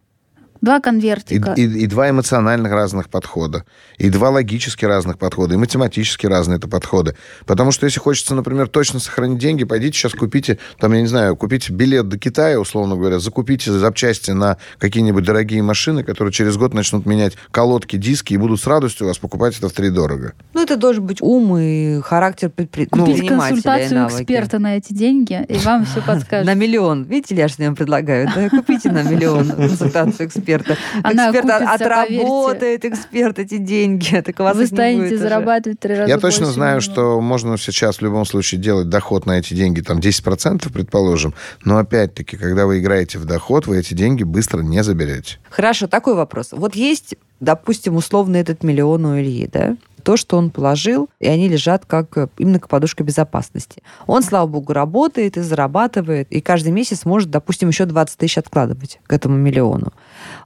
Два 0.63 0.79
конвертика. 0.79 1.55
И, 1.57 1.63
и, 1.63 1.81
и 1.81 1.87
два 1.89 2.09
эмоциональных 2.09 2.71
разных 2.71 3.09
подхода, 3.09 3.65
и 3.99 4.09
два 4.11 4.31
логически 4.31 4.85
разных 4.85 5.19
подхода, 5.19 5.55
и 5.55 5.57
математически 5.57 6.27
разные 6.27 6.59
это 6.59 6.69
подходы. 6.69 7.17
Потому 7.47 7.73
что 7.73 7.85
если 7.85 7.99
хочется, 7.99 8.37
например, 8.37 8.69
точно 8.69 9.01
сохранить 9.01 9.39
деньги, 9.39 9.65
пойдите 9.65 9.99
сейчас 9.99 10.13
купите, 10.13 10.59
там, 10.79 10.93
я 10.93 11.01
не 11.01 11.09
знаю, 11.09 11.35
купите 11.35 11.73
билет 11.73 12.09
до 12.09 12.17
Китая, 12.17 12.61
условно 12.61 12.95
говоря, 12.95 13.19
закупите 13.19 13.73
запчасти 13.73 14.31
на 14.31 14.57
какие-нибудь 14.79 15.25
дорогие 15.25 15.63
машины, 15.63 16.05
которые 16.05 16.33
через 16.33 16.57
год 16.57 16.75
начнут 16.75 17.07
менять 17.07 17.33
колодки, 17.51 17.97
диски, 17.97 18.35
и 18.35 18.37
будут 18.37 18.61
с 18.61 18.67
радостью 18.69 19.07
у 19.07 19.09
вас 19.09 19.19
покупать 19.19 19.59
это 19.59 19.69
в 19.69 19.73
три 19.73 19.91
дорого. 19.91 20.33
Ну, 20.55 20.63
это 20.63 20.77
должен 20.77 21.05
быть 21.05 21.21
ум 21.21 21.57
и 21.59 22.01
характер 22.03 22.51
предпринимателя. 22.51 23.17
Купить 23.17 23.29
консультацию 23.29 24.07
эксперта 24.07 24.61
на 24.61 24.77
эти 24.77 24.93
деньги, 24.93 25.45
и 25.49 25.59
вам 25.59 25.87
все 25.87 26.01
подскажут. 26.07 26.47
На 26.47 26.55
миллион. 26.55 27.03
Видите, 27.03 27.35
я 27.35 27.49
же 27.49 27.57
вам 27.59 27.75
предлагаю. 27.75 28.29
Купите 28.49 28.93
на 28.93 29.03
миллион 29.03 29.51
консультацию 29.51 30.29
эксперта 30.29 30.52
эксперта. 30.57 30.79
Она 31.03 31.27
эксперт 31.27 31.47
купится, 31.47 31.75
отработает, 31.75 32.61
поверьте. 32.61 32.89
эксперт 32.89 33.39
эти 33.39 33.59
деньги. 33.59 34.23
Так 34.33 34.39
у 34.41 34.45
вас 34.45 34.57
Вы 34.57 34.67
станете 34.67 35.19
зарабатывать 35.19 35.81
три 35.81 35.95
раза 35.95 36.09
Я 36.09 36.19
точно 36.19 36.47
знаю, 36.47 36.81
что 36.81 37.21
можно 37.21 37.57
сейчас 37.59 37.97
в 37.97 38.03
любом 38.03 38.25
случае 38.25 38.61
делать 38.61 38.89
доход 38.89 39.27
на 39.27 39.39
эти 39.39 39.55
деньги, 39.55 39.81
там 39.81 39.99
10%, 39.99 40.73
предположим, 40.73 41.35
но 41.65 41.79
опять-таки, 41.79 42.37
когда 42.37 42.67
вы 42.67 42.79
играете 42.79 43.19
в 43.19 43.25
доход, 43.25 43.67
вы 43.67 43.79
эти 43.79 43.95
деньги 43.95 44.23
быстро 44.23 44.63
не 44.63 44.83
заберете. 44.83 45.39
Хорошо, 45.51 45.87
такой 45.89 46.15
вопрос. 46.15 46.49
Вот 46.53 46.75
есть, 46.75 47.17
допустим, 47.41 47.97
условно 47.97 48.37
этот 48.37 48.63
миллион 48.63 49.05
у 49.05 49.19
Ильи, 49.19 49.49
да? 49.53 49.77
То, 50.03 50.17
что 50.17 50.37
он 50.37 50.51
положил, 50.51 51.09
и 51.21 51.27
они 51.27 51.49
лежат 51.49 51.87
как 51.87 52.17
э, 52.17 52.29
именно 52.39 52.59
как 52.59 52.69
подушка 52.69 53.05
безопасности. 53.05 53.83
Он, 54.07 54.23
слава 54.23 54.47
богу, 54.47 54.73
работает 54.73 55.37
и 55.37 55.41
зарабатывает, 55.41 56.29
и 56.31 56.41
каждый 56.41 56.73
месяц 56.73 57.05
может, 57.05 57.31
допустим, 57.31 57.69
еще 57.69 57.87
20 57.87 58.19
тысяч 58.19 58.39
откладывать 58.39 59.01
к 59.07 59.13
этому 59.13 59.37
миллиону. 59.37 59.93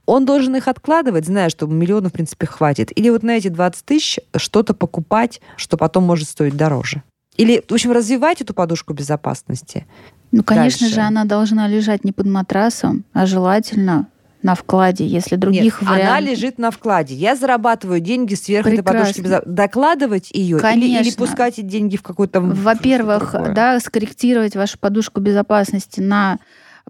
Он 0.05 0.25
должен 0.25 0.55
их 0.55 0.67
откладывать, 0.67 1.25
зная, 1.25 1.49
что 1.49 1.67
миллиона, 1.67 2.09
в 2.09 2.13
принципе, 2.13 2.47
хватит. 2.47 2.97
Или 2.97 3.09
вот 3.09 3.23
на 3.23 3.37
эти 3.37 3.49
20 3.49 3.85
тысяч 3.85 4.19
что-то 4.35 4.73
покупать, 4.73 5.41
что 5.55 5.77
потом 5.77 6.03
может 6.03 6.29
стоить 6.29 6.55
дороже. 6.55 7.03
Или, 7.37 7.63
в 7.67 7.71
общем, 7.71 7.91
развивать 7.91 8.41
эту 8.41 8.53
подушку 8.53 8.93
безопасности. 8.93 9.85
Ну, 10.31 10.43
конечно 10.43 10.81
Дальше. 10.81 10.95
же, 10.95 11.01
она 11.01 11.23
должна 11.23 11.67
лежать 11.67 12.03
не 12.03 12.11
под 12.11 12.27
матрасом, 12.27 13.05
а 13.13 13.25
желательно 13.25 14.07
на 14.43 14.55
вкладе, 14.55 15.05
если 15.05 15.35
других 15.35 15.81
Нет, 15.81 15.89
вариантов... 15.89 16.09
она 16.09 16.19
лежит 16.19 16.57
на 16.57 16.71
вкладе. 16.71 17.15
Я 17.15 17.35
зарабатываю 17.35 17.99
деньги 17.99 18.35
сверх 18.35 18.67
этой 18.67 18.83
подушки. 18.83 19.21
Безо... 19.21 19.41
Докладывать 19.45 20.29
ее 20.31 20.57
или, 20.57 21.01
или 21.01 21.11
пускать 21.11 21.59
эти 21.59 21.65
деньги 21.65 21.97
в 21.97 22.03
какой-то... 22.03 22.41
Во-первых, 22.41 23.35
да, 23.53 23.79
скорректировать 23.79 24.55
вашу 24.55 24.77
подушку 24.79 25.21
безопасности 25.21 25.99
на 25.99 26.37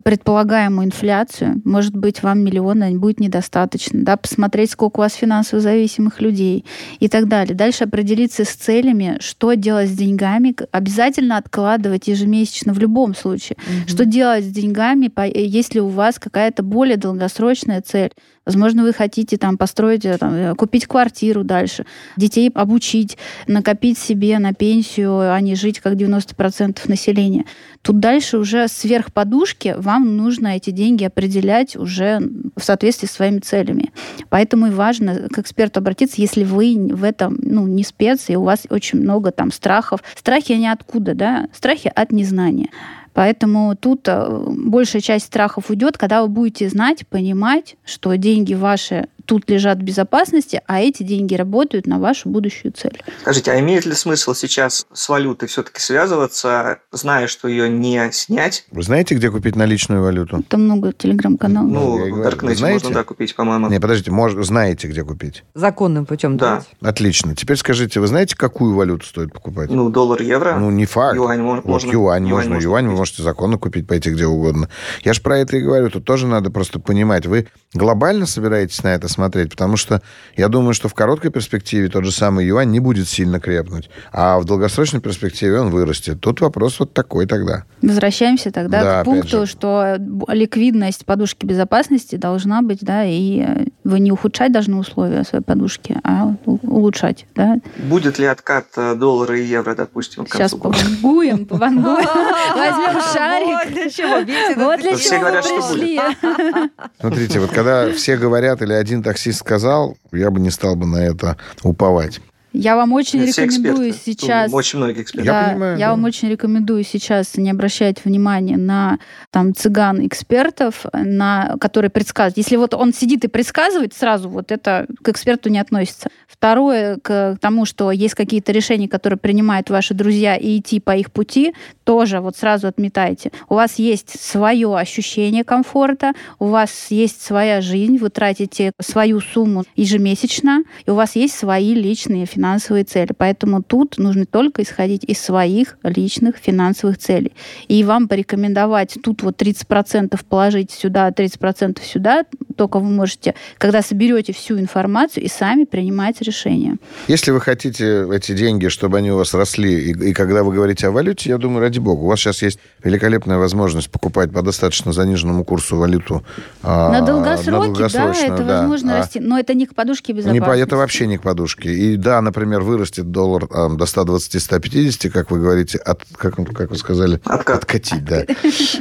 предполагаемую 0.04 0.88
инфляцию. 0.88 1.62
Может 1.66 1.96
быть, 1.96 2.24
вам 2.24 2.40
миллиона 2.40 2.92
будет 2.92 3.20
недостаточно. 3.20 4.04
Да? 4.04 4.18
Посмотреть, 4.18 4.72
сколько 4.72 4.98
у 4.98 5.02
вас 5.02 5.14
финансово 5.14 5.62
зависимых 5.62 6.22
людей 6.22 6.66
и 7.00 7.08
так 7.08 7.28
далее. 7.28 7.56
Дальше 7.56 7.86
определиться 7.86 8.46
с 8.46 8.50
целями, 8.50 9.18
что 9.20 9.54
делать 9.54 9.90
с 9.90 9.94
деньгами. 9.94 10.56
Обязательно 10.72 11.38
откладывать 11.38 12.08
ежемесячно 12.08 12.74
в 12.74 12.80
любом 12.80 13.16
случае. 13.16 13.58
Угу. 13.60 13.90
Что 13.90 14.06
делать 14.06 14.46
с 14.46 14.48
деньгами, 14.48 15.12
если 15.36 15.80
у 15.80 15.88
вас 15.88 16.20
какая-то 16.20 16.64
более 16.64 16.98
долгосрочная 16.98 17.82
цель. 17.82 18.12
Возможно, 18.48 18.84
вы 18.84 18.94
хотите 18.94 19.36
там 19.36 19.58
построить, 19.58 20.06
э, 20.06 20.18
там, 20.18 20.34
э, 20.34 20.56
купить 20.56 20.88
квартиру 20.88 21.44
дальше, 21.44 21.86
детей 22.16 22.50
обучить, 22.56 23.18
накопить 23.46 23.98
себе 23.98 24.40
на 24.40 24.54
пенсию, 24.54 25.34
а 25.34 25.42
не 25.42 25.56
жить 25.56 25.82
как 25.82 25.96
90% 25.96 26.88
населения. 26.88 27.44
Тут 27.82 28.00
дальше 28.00 28.38
уже 28.38 28.70
сверх 28.70 29.12
подушки 29.12 29.76
вам 29.78 30.16
нужно 30.16 30.56
эти 30.56 30.70
деньги 30.70 31.04
определять 31.04 31.76
уже 31.76 32.22
в 32.56 32.64
соответствии 32.64 33.08
с 33.08 33.12
своими 33.12 33.40
целями. 33.40 33.92
Поэтому 34.30 34.68
и 34.68 34.72
важно 34.72 35.28
к 35.30 35.40
эксперту 35.40 35.82
обратиться, 35.82 36.22
если 36.22 36.46
вы 36.46 36.78
в 36.90 37.04
этом 37.04 37.38
ну, 37.42 37.68
не 37.68 37.84
спец, 37.84 38.30
и 38.30 38.38
у 38.38 38.44
вас 38.44 38.62
очень 38.70 39.02
много 39.02 39.32
там 39.32 39.52
страхов. 39.52 40.02
Страхи 40.16 40.54
они 40.54 40.70
откуда, 40.70 41.16
да? 41.16 41.48
Страхи 41.52 41.92
от 41.94 42.14
незнания. 42.14 42.70
Поэтому 43.18 43.76
тут 43.76 44.08
э, 44.08 44.46
большая 44.48 45.02
часть 45.02 45.26
страхов 45.26 45.72
уйдет, 45.72 45.98
когда 45.98 46.22
вы 46.22 46.28
будете 46.28 46.70
знать, 46.70 47.08
понимать, 47.08 47.76
что 47.84 48.14
деньги 48.16 48.54
ваши 48.54 49.08
тут 49.28 49.50
лежат 49.50 49.80
в 49.80 49.82
безопасности, 49.82 50.62
а 50.68 50.80
эти 50.80 51.04
деньги 51.04 51.36
работают 51.36 51.86
на 51.86 52.00
вашу 52.00 52.30
будущую 52.30 52.72
цель. 52.72 53.02
Скажите, 53.22 53.52
а 53.52 53.60
имеет 53.60 53.86
ли 53.86 53.94
смысл 53.94 54.34
сейчас 54.34 54.88
с 54.92 55.10
валютой 55.10 55.50
все-таки 55.50 55.82
связываться, 55.82 56.80
зная, 56.92 57.28
что 57.28 57.48
ее 57.48 57.70
не 57.70 58.10
снять? 58.14 58.66
Вы 58.72 58.84
знаете, 58.84 59.16
где 59.16 59.30
купить 59.30 59.56
наличную 59.56 60.02
валюту? 60.02 60.44
Там 60.48 60.64
много 60.64 60.94
телеграм-каналов. 60.94 61.72
Ну, 61.72 62.16
в 62.16 62.24
Даркнете 62.24 62.66
можно 62.66 62.92
да, 62.92 63.04
купить, 63.04 63.36
по-моему. 63.36 63.70
Не, 63.70 63.80
подождите, 63.80 64.12
мож... 64.12 64.34
знаете, 64.34 64.88
где 64.88 65.04
купить? 65.04 65.44
Законным 65.54 66.06
путем, 66.06 66.38
да. 66.38 66.46
Давайте. 66.46 66.68
Отлично. 66.82 67.36
Теперь 67.36 67.58
скажите, 67.58 68.00
вы 68.00 68.08
знаете, 68.08 68.36
какую 68.36 68.76
валюту 68.76 69.06
стоит 69.06 69.34
покупать? 69.34 69.70
Ну, 69.70 69.90
доллар, 69.90 70.22
евро. 70.22 70.56
Ну, 70.58 70.72
не 70.72 70.86
факт. 70.86 71.16
Юань 71.16 71.42
можно. 71.42 71.70
Вот 71.70 71.84
юань, 71.84 72.28
юань 72.28 72.50
можно. 72.50 72.64
Юань 72.64 72.86
купить. 72.86 72.98
Можете 73.08 73.24
законно 73.24 73.58
купить, 73.58 73.88
пойти 73.88 74.10
где 74.10 74.26
угодно. 74.26 74.68
Я 75.04 75.14
же 75.14 75.22
про 75.22 75.38
это 75.40 75.56
и 75.56 75.62
говорю. 75.62 75.90
Тут 75.90 76.04
тоже 76.04 76.28
надо 76.28 76.52
просто 76.52 76.80
понимать. 76.80 77.26
Вы 77.26 77.48
глобально 77.74 78.26
собираетесь 78.26 78.84
на 78.84 78.90
это 78.90 79.08
смотреть? 79.08 79.52
Потому 79.52 79.78
что 79.78 80.02
я 80.36 80.48
думаю, 80.48 80.74
что 80.74 80.90
в 80.90 80.94
короткой 80.94 81.32
перспективе 81.32 81.90
тот 81.90 82.06
же 82.06 82.12
самый 82.12 82.46
юань 82.46 82.72
не 82.72 82.80
будет 82.80 83.08
сильно 83.08 83.40
крепнуть, 83.40 83.90
а 84.12 84.40
в 84.40 84.46
долгосрочной 84.46 85.02
перспективе 85.02 85.60
он 85.60 85.70
вырастет. 85.70 86.22
Тут 86.22 86.42
вопрос 86.42 86.80
вот 86.80 86.94
такой 86.94 87.26
тогда. 87.26 87.66
Возвращаемся 87.82 88.52
тогда 88.52 88.84
да, 88.84 89.02
к 89.02 89.06
пункту, 89.06 89.46
что 89.46 89.98
ликвидность 90.28 91.06
подушки 91.06 91.46
безопасности 91.46 92.16
должна 92.16 92.62
быть, 92.62 92.80
да, 92.82 93.04
и 93.06 93.42
э, 93.42 93.66
вы 93.84 94.00
не 94.00 94.12
ухудшать 94.12 94.52
должны 94.52 94.78
условия 94.78 95.24
своей 95.24 95.44
подушки, 95.44 95.98
а 96.04 96.36
улучшать, 96.46 97.26
да. 97.36 97.58
Будет 97.78 98.20
ли 98.20 98.26
откат 98.26 98.66
э, 98.78 98.96
доллара 98.96 99.38
и 99.38 99.44
евро, 99.44 99.76
допустим, 99.76 100.26
к 100.26 100.34
Сейчас 100.34 100.52
повангуем, 100.52 101.46
повангуем, 101.46 101.96
возьмем 102.56 103.02
шарик. 103.14 103.48
Вот 103.48 103.74
для 103.74 103.90
чего, 103.90 104.64
вот 104.64 104.80
для 104.80 104.96
чего 104.96 105.30
пришли. 105.42 106.00
Смотрите, 107.00 107.40
вот 107.40 107.52
когда 107.52 107.67
все 107.96 108.18
говорят, 108.18 108.62
или 108.62 108.74
один 108.74 109.04
таксист 109.04 109.40
сказал, 109.40 109.98
я 110.12 110.32
бы 110.32 110.40
не 110.40 110.50
стал 110.50 110.76
бы 110.76 110.86
на 110.86 110.98
это 110.98 111.38
уповать. 111.64 112.22
Я 112.58 112.76
вам 112.76 112.92
очень 112.94 113.22
Это 113.22 113.42
рекомендую 113.44 113.92
эксперты. 113.92 114.12
сейчас... 114.12 114.52
Очень 114.52 114.80
многие 114.80 115.04
эксперты. 115.04 115.30
Да, 115.30 115.42
я 115.42 115.50
понимаю, 115.50 115.78
я 115.78 115.86
да. 115.86 115.92
вам 115.92 116.04
очень 116.06 116.30
рекомендую 116.30 116.84
сейчас 116.84 117.38
не 117.38 117.52
обращать 117.52 118.04
внимания 118.04 118.58
на 118.58 118.98
там 119.32 119.54
цыган-экспертов, 119.54 120.86
на 120.94 121.56
которые 121.60 121.92
предсказывают. 121.92 122.38
Если 122.38 122.56
вот 122.56 122.74
он 122.74 122.94
сидит 122.94 123.24
и 123.26 123.28
предсказывает, 123.28 123.94
сразу 123.94 124.30
вот 124.30 124.52
это 124.52 124.88
к 125.04 125.10
эксперту 125.10 125.50
не 125.50 125.60
относится. 125.60 126.10
Второе, 126.28 126.98
к 126.98 127.38
тому, 127.40 127.66
что 127.66 127.92
есть 127.92 128.16
какие-то 128.16 128.52
решения, 128.52 128.90
которые 128.90 129.20
принимают 129.20 129.70
ваши 129.70 129.94
друзья, 129.94 130.36
и 130.36 130.58
идти 130.58 130.80
по 130.80 130.96
их 130.96 131.12
пути, 131.12 131.54
тоже 131.84 132.20
вот 132.22 132.36
сразу 132.36 132.68
отметайте. 132.68 133.32
У 133.50 133.54
вас 133.54 133.76
есть 133.76 134.20
свое 134.20 134.76
ощущение 134.76 135.44
комфорта, 135.44 136.14
у 136.40 136.48
вас 136.48 136.88
есть 136.90 137.22
своя 137.22 137.62
жизнь, 137.62 137.98
вы 137.98 138.10
тратите 138.10 138.72
свою 138.82 139.20
сумму 139.20 139.64
ежемесячно, 139.76 140.64
и 140.86 140.90
у 140.90 140.96
вас 140.96 141.16
есть 141.16 141.38
свои 141.38 141.74
личные 141.74 142.26
финансовые 142.26 142.47
цели. 142.58 143.14
Поэтому 143.18 143.62
тут 143.62 143.98
нужно 143.98 144.26
только 144.26 144.64
исходить 144.64 145.04
из 145.04 145.20
своих 145.20 145.78
личных 145.84 146.38
финансовых 146.38 146.98
целей. 146.98 147.34
И 147.68 147.84
вам 147.84 148.08
порекомендовать 148.08 148.98
тут 149.04 149.24
вот 149.24 149.42
30% 149.42 150.20
положить 150.30 150.72
сюда, 150.72 151.10
30% 151.10 151.84
сюда, 151.84 152.24
только 152.56 152.80
вы 152.80 152.90
можете, 152.90 153.36
когда 153.58 153.82
соберете 153.82 154.34
всю 154.34 154.60
информацию 154.60 155.24
и 155.24 155.28
сами 155.28 155.66
принимать 155.66 156.22
решения. 156.22 156.78
Если 157.08 157.32
вы 157.32 157.40
хотите 157.40 158.08
эти 158.12 158.34
деньги, 158.34 158.68
чтобы 158.68 158.98
они 158.98 159.12
у 159.12 159.18
вас 159.18 159.34
росли, 159.34 159.92
и, 159.92 160.10
и 160.10 160.14
когда 160.14 160.44
вы 160.44 160.54
говорите 160.54 160.88
о 160.88 160.92
валюте, 160.92 161.30
я 161.30 161.38
думаю, 161.38 161.62
ради 161.62 161.80
бога, 161.80 162.02
у 162.02 162.08
вас 162.08 162.20
сейчас 162.20 162.42
есть 162.42 162.60
великолепная 162.84 163.38
возможность 163.38 163.90
покупать 163.90 164.32
по 164.32 164.42
достаточно 164.42 164.92
заниженному 164.92 165.44
курсу 165.44 165.78
валюту. 165.78 166.24
А, 166.64 166.92
на 166.92 167.02
долгосроке, 167.02 167.84
на 167.84 167.90
да, 167.90 168.14
это 168.14 168.44
да. 168.44 168.60
возможно 168.60 168.96
а, 168.96 168.98
расти, 169.00 169.20
но 169.20 169.40
это 169.40 169.54
не 169.54 169.66
к 169.66 169.76
подушке 169.76 170.14
безопасности. 170.14 170.58
Не 170.58 170.64
это 170.64 170.78
вообще 170.78 171.08
не 171.08 171.18
к 171.18 171.22
подушке. 171.22 171.74
И 171.74 171.96
да, 171.96 172.22
например, 172.38 172.62
вырастет 172.62 173.10
доллар 173.10 173.48
а, 173.50 173.68
до 173.70 173.86
120-150, 173.86 175.10
как 175.10 175.32
вы 175.32 175.40
говорите, 175.40 175.80
от, 175.80 176.04
как, 176.16 176.36
как 176.54 176.70
вы 176.70 176.78
сказали, 176.78 177.20
Откат. 177.26 177.58
откатить, 177.64 178.06
да. 178.06 178.26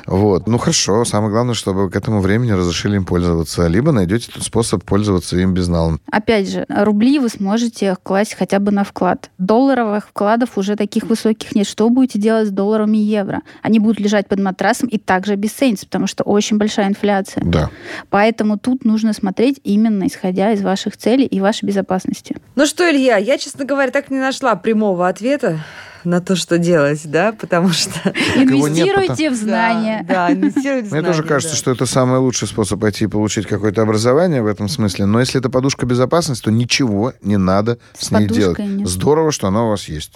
Вот. 0.07 0.47
Ну, 0.47 0.59
хорошо. 0.59 1.05
Самое 1.05 1.33
главное, 1.33 1.55
чтобы 1.55 1.91
к 1.91 1.97
этому 1.97 2.21
времени 2.21 2.53
разрешили 2.53 2.97
им 2.97 3.07
пользоваться. 3.07 3.67
Либо 3.67 3.93
найдете 3.93 4.31
способ 4.41 4.85
пользоваться 4.85 5.39
им 5.39 5.55
безналом. 5.55 6.01
Опять 6.11 6.51
же, 6.51 6.67
рубли 6.69 7.19
вы 7.19 7.31
сможете 7.31 7.97
класть 8.03 8.35
хотя 8.35 8.59
бы 8.59 8.73
на 8.73 8.85
вклад. 8.85 9.31
Долларовых 9.39 10.09
вкладов 10.09 10.59
уже 10.59 10.77
таких 10.77 11.05
высоких 11.05 11.55
нет. 11.55 11.67
Что 11.67 11.89
будете 11.89 12.19
делать 12.19 12.49
с 12.49 12.51
долларами 12.51 12.99
и 12.99 13.03
евро? 13.03 13.41
Они 13.63 13.79
будут 13.79 14.01
лежать 14.01 14.29
под 14.29 14.41
матрасом 14.41 14.89
и 14.89 14.99
также 14.99 15.33
обесценятся, 15.33 15.87
потому 15.87 16.07
что 16.07 16.25
очень 16.25 16.59
большая 16.59 16.89
инфляция. 16.89 17.43
Да. 17.45 17.71
Поэтому 18.11 18.59
тут 18.59 18.85
нужно 18.85 19.15
смотреть 19.15 19.61
именно 19.65 20.07
исходя 20.07 20.53
из 20.53 20.61
ваших 20.61 20.97
целей 20.97 21.25
и 21.25 21.41
вашей 21.41 21.65
безопасности. 21.65 22.37
Ну 22.55 22.67
что, 22.67 22.89
Илья, 22.91 23.17
я, 23.17 23.36
честно 23.39 23.65
говоря, 23.65 23.91
так 23.91 24.11
не 24.11 24.19
нашла 24.19 24.57
прямого 24.57 25.09
ответа 25.09 25.65
на 26.05 26.21
то, 26.21 26.37
что 26.37 26.59
делать, 26.59 27.01
да, 27.05 27.33
потому 27.33 27.71
что... 27.71 27.91
Инвестируйте 28.37 29.31
в 29.31 29.35
знания. 29.35 30.05
Да, 30.09 30.33
инвестируйте 30.33 30.87
в 30.87 30.89
знания. 30.89 31.03
Мне 31.03 31.13
тоже 31.13 31.23
кажется, 31.25 31.57
что 31.57 31.71
это 31.73 31.85
самый 31.85 32.19
лучший 32.19 32.47
способ 32.49 32.81
пойти 32.81 33.05
и 33.05 33.09
получить 33.09 33.47
какое-то 33.47 33.83
образование 33.83 34.43
в 34.43 34.47
этом 34.47 34.69
смысле, 34.69 35.07
но 35.07 35.21
если 35.21 35.41
это 35.41 35.51
подушка 35.51 35.85
безопасности, 35.85 36.45
то 36.45 36.51
ничего 36.53 37.13
не 37.23 37.37
надо 37.37 37.79
с 37.99 38.11
ней 38.11 38.29
делать. 38.29 38.59
Здорово, 38.85 39.33
что 39.33 39.49
она 39.49 39.65
у 39.65 39.71
вас 39.71 39.89
есть. 39.89 40.13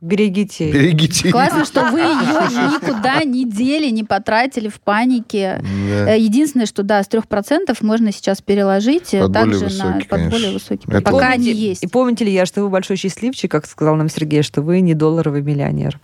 Берегите. 0.00 0.72
Берегите. 0.72 1.30
Классно, 1.30 1.64
что 1.66 1.90
вы 1.90 2.00
ее 2.00 2.06
никуда 2.80 3.22
не 3.24 3.44
дели, 3.44 3.90
не 3.90 4.02
потратили 4.02 4.68
в 4.68 4.80
панике. 4.80 5.62
Да. 5.62 6.14
Э, 6.14 6.18
единственное, 6.18 6.66
что 6.66 6.82
да, 6.82 7.02
с 7.02 7.08
3% 7.08 7.76
можно 7.82 8.12
сейчас 8.12 8.40
переложить 8.40 9.10
под 9.10 9.32
также 9.32 9.66
более 9.66 9.68
высокий, 9.68 9.98
на 9.98 10.04
под 10.04 10.30
более 10.30 10.52
высокий. 10.52 10.84
Это... 10.88 11.02
Пока 11.02 11.10
помните, 11.10 11.50
они 11.50 11.52
есть. 11.52 11.82
И 11.82 11.86
помните 11.86 12.24
ли 12.24 12.32
я, 12.32 12.46
что 12.46 12.62
вы 12.62 12.70
большой 12.70 12.96
счастливчик, 12.96 13.50
как 13.50 13.66
сказал 13.66 13.96
нам 13.96 14.08
Сергей, 14.08 14.42
что 14.42 14.62
вы 14.62 14.80
не 14.80 14.94
долларовый 14.94 15.42
миллионер? 15.42 15.98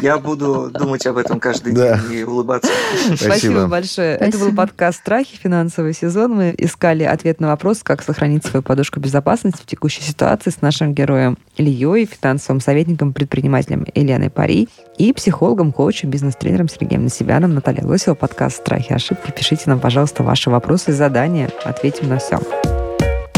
Я 0.00 0.18
буду 0.18 0.70
думать 0.72 1.06
об 1.06 1.16
этом 1.16 1.40
каждый 1.40 1.74
день 1.74 2.12
и 2.12 2.22
улыбаться. 2.24 2.70
Спасибо 3.16 3.66
большое. 3.66 4.16
Это 4.16 4.38
был 4.38 4.54
подкаст 4.54 4.98
«Страхи. 4.98 5.36
Финансовый 5.36 5.94
сезон». 5.94 6.32
Мы 6.32 6.54
искали 6.56 7.04
ответ 7.04 7.40
на 7.40 7.48
вопрос, 7.48 7.82
как 7.82 8.02
сохранить 8.02 8.44
свою 8.44 8.62
подушку 8.62 9.00
безопасности 9.00 9.62
в 9.62 9.66
текущей 9.66 10.02
ситуации 10.02 10.50
с 10.50 10.62
нашим 10.62 10.94
героем 10.94 11.36
Ильей, 11.56 12.06
финансовым 12.06 12.60
советником, 12.60 13.12
предпринимателем 13.12 13.86
Еленой 13.94 14.30
Пари 14.30 14.68
и 14.98 15.12
психологом, 15.12 15.72
коучем, 15.72 16.10
бизнес-тренером 16.10 16.68
Сергеем 16.68 17.04
Насибяном, 17.04 17.54
Наталья 17.54 17.84
Лосева. 17.84 18.14
Подкаст 18.14 18.56
«Страхи. 18.56 18.92
Ошибки». 18.92 19.30
Пишите 19.30 19.64
нам, 19.66 19.80
пожалуйста, 19.80 20.22
ваши 20.22 20.50
вопросы 20.50 20.90
и 20.90 20.94
задания. 20.94 21.50
Ответим 21.64 22.08
на 22.08 22.18
все. 22.18 22.38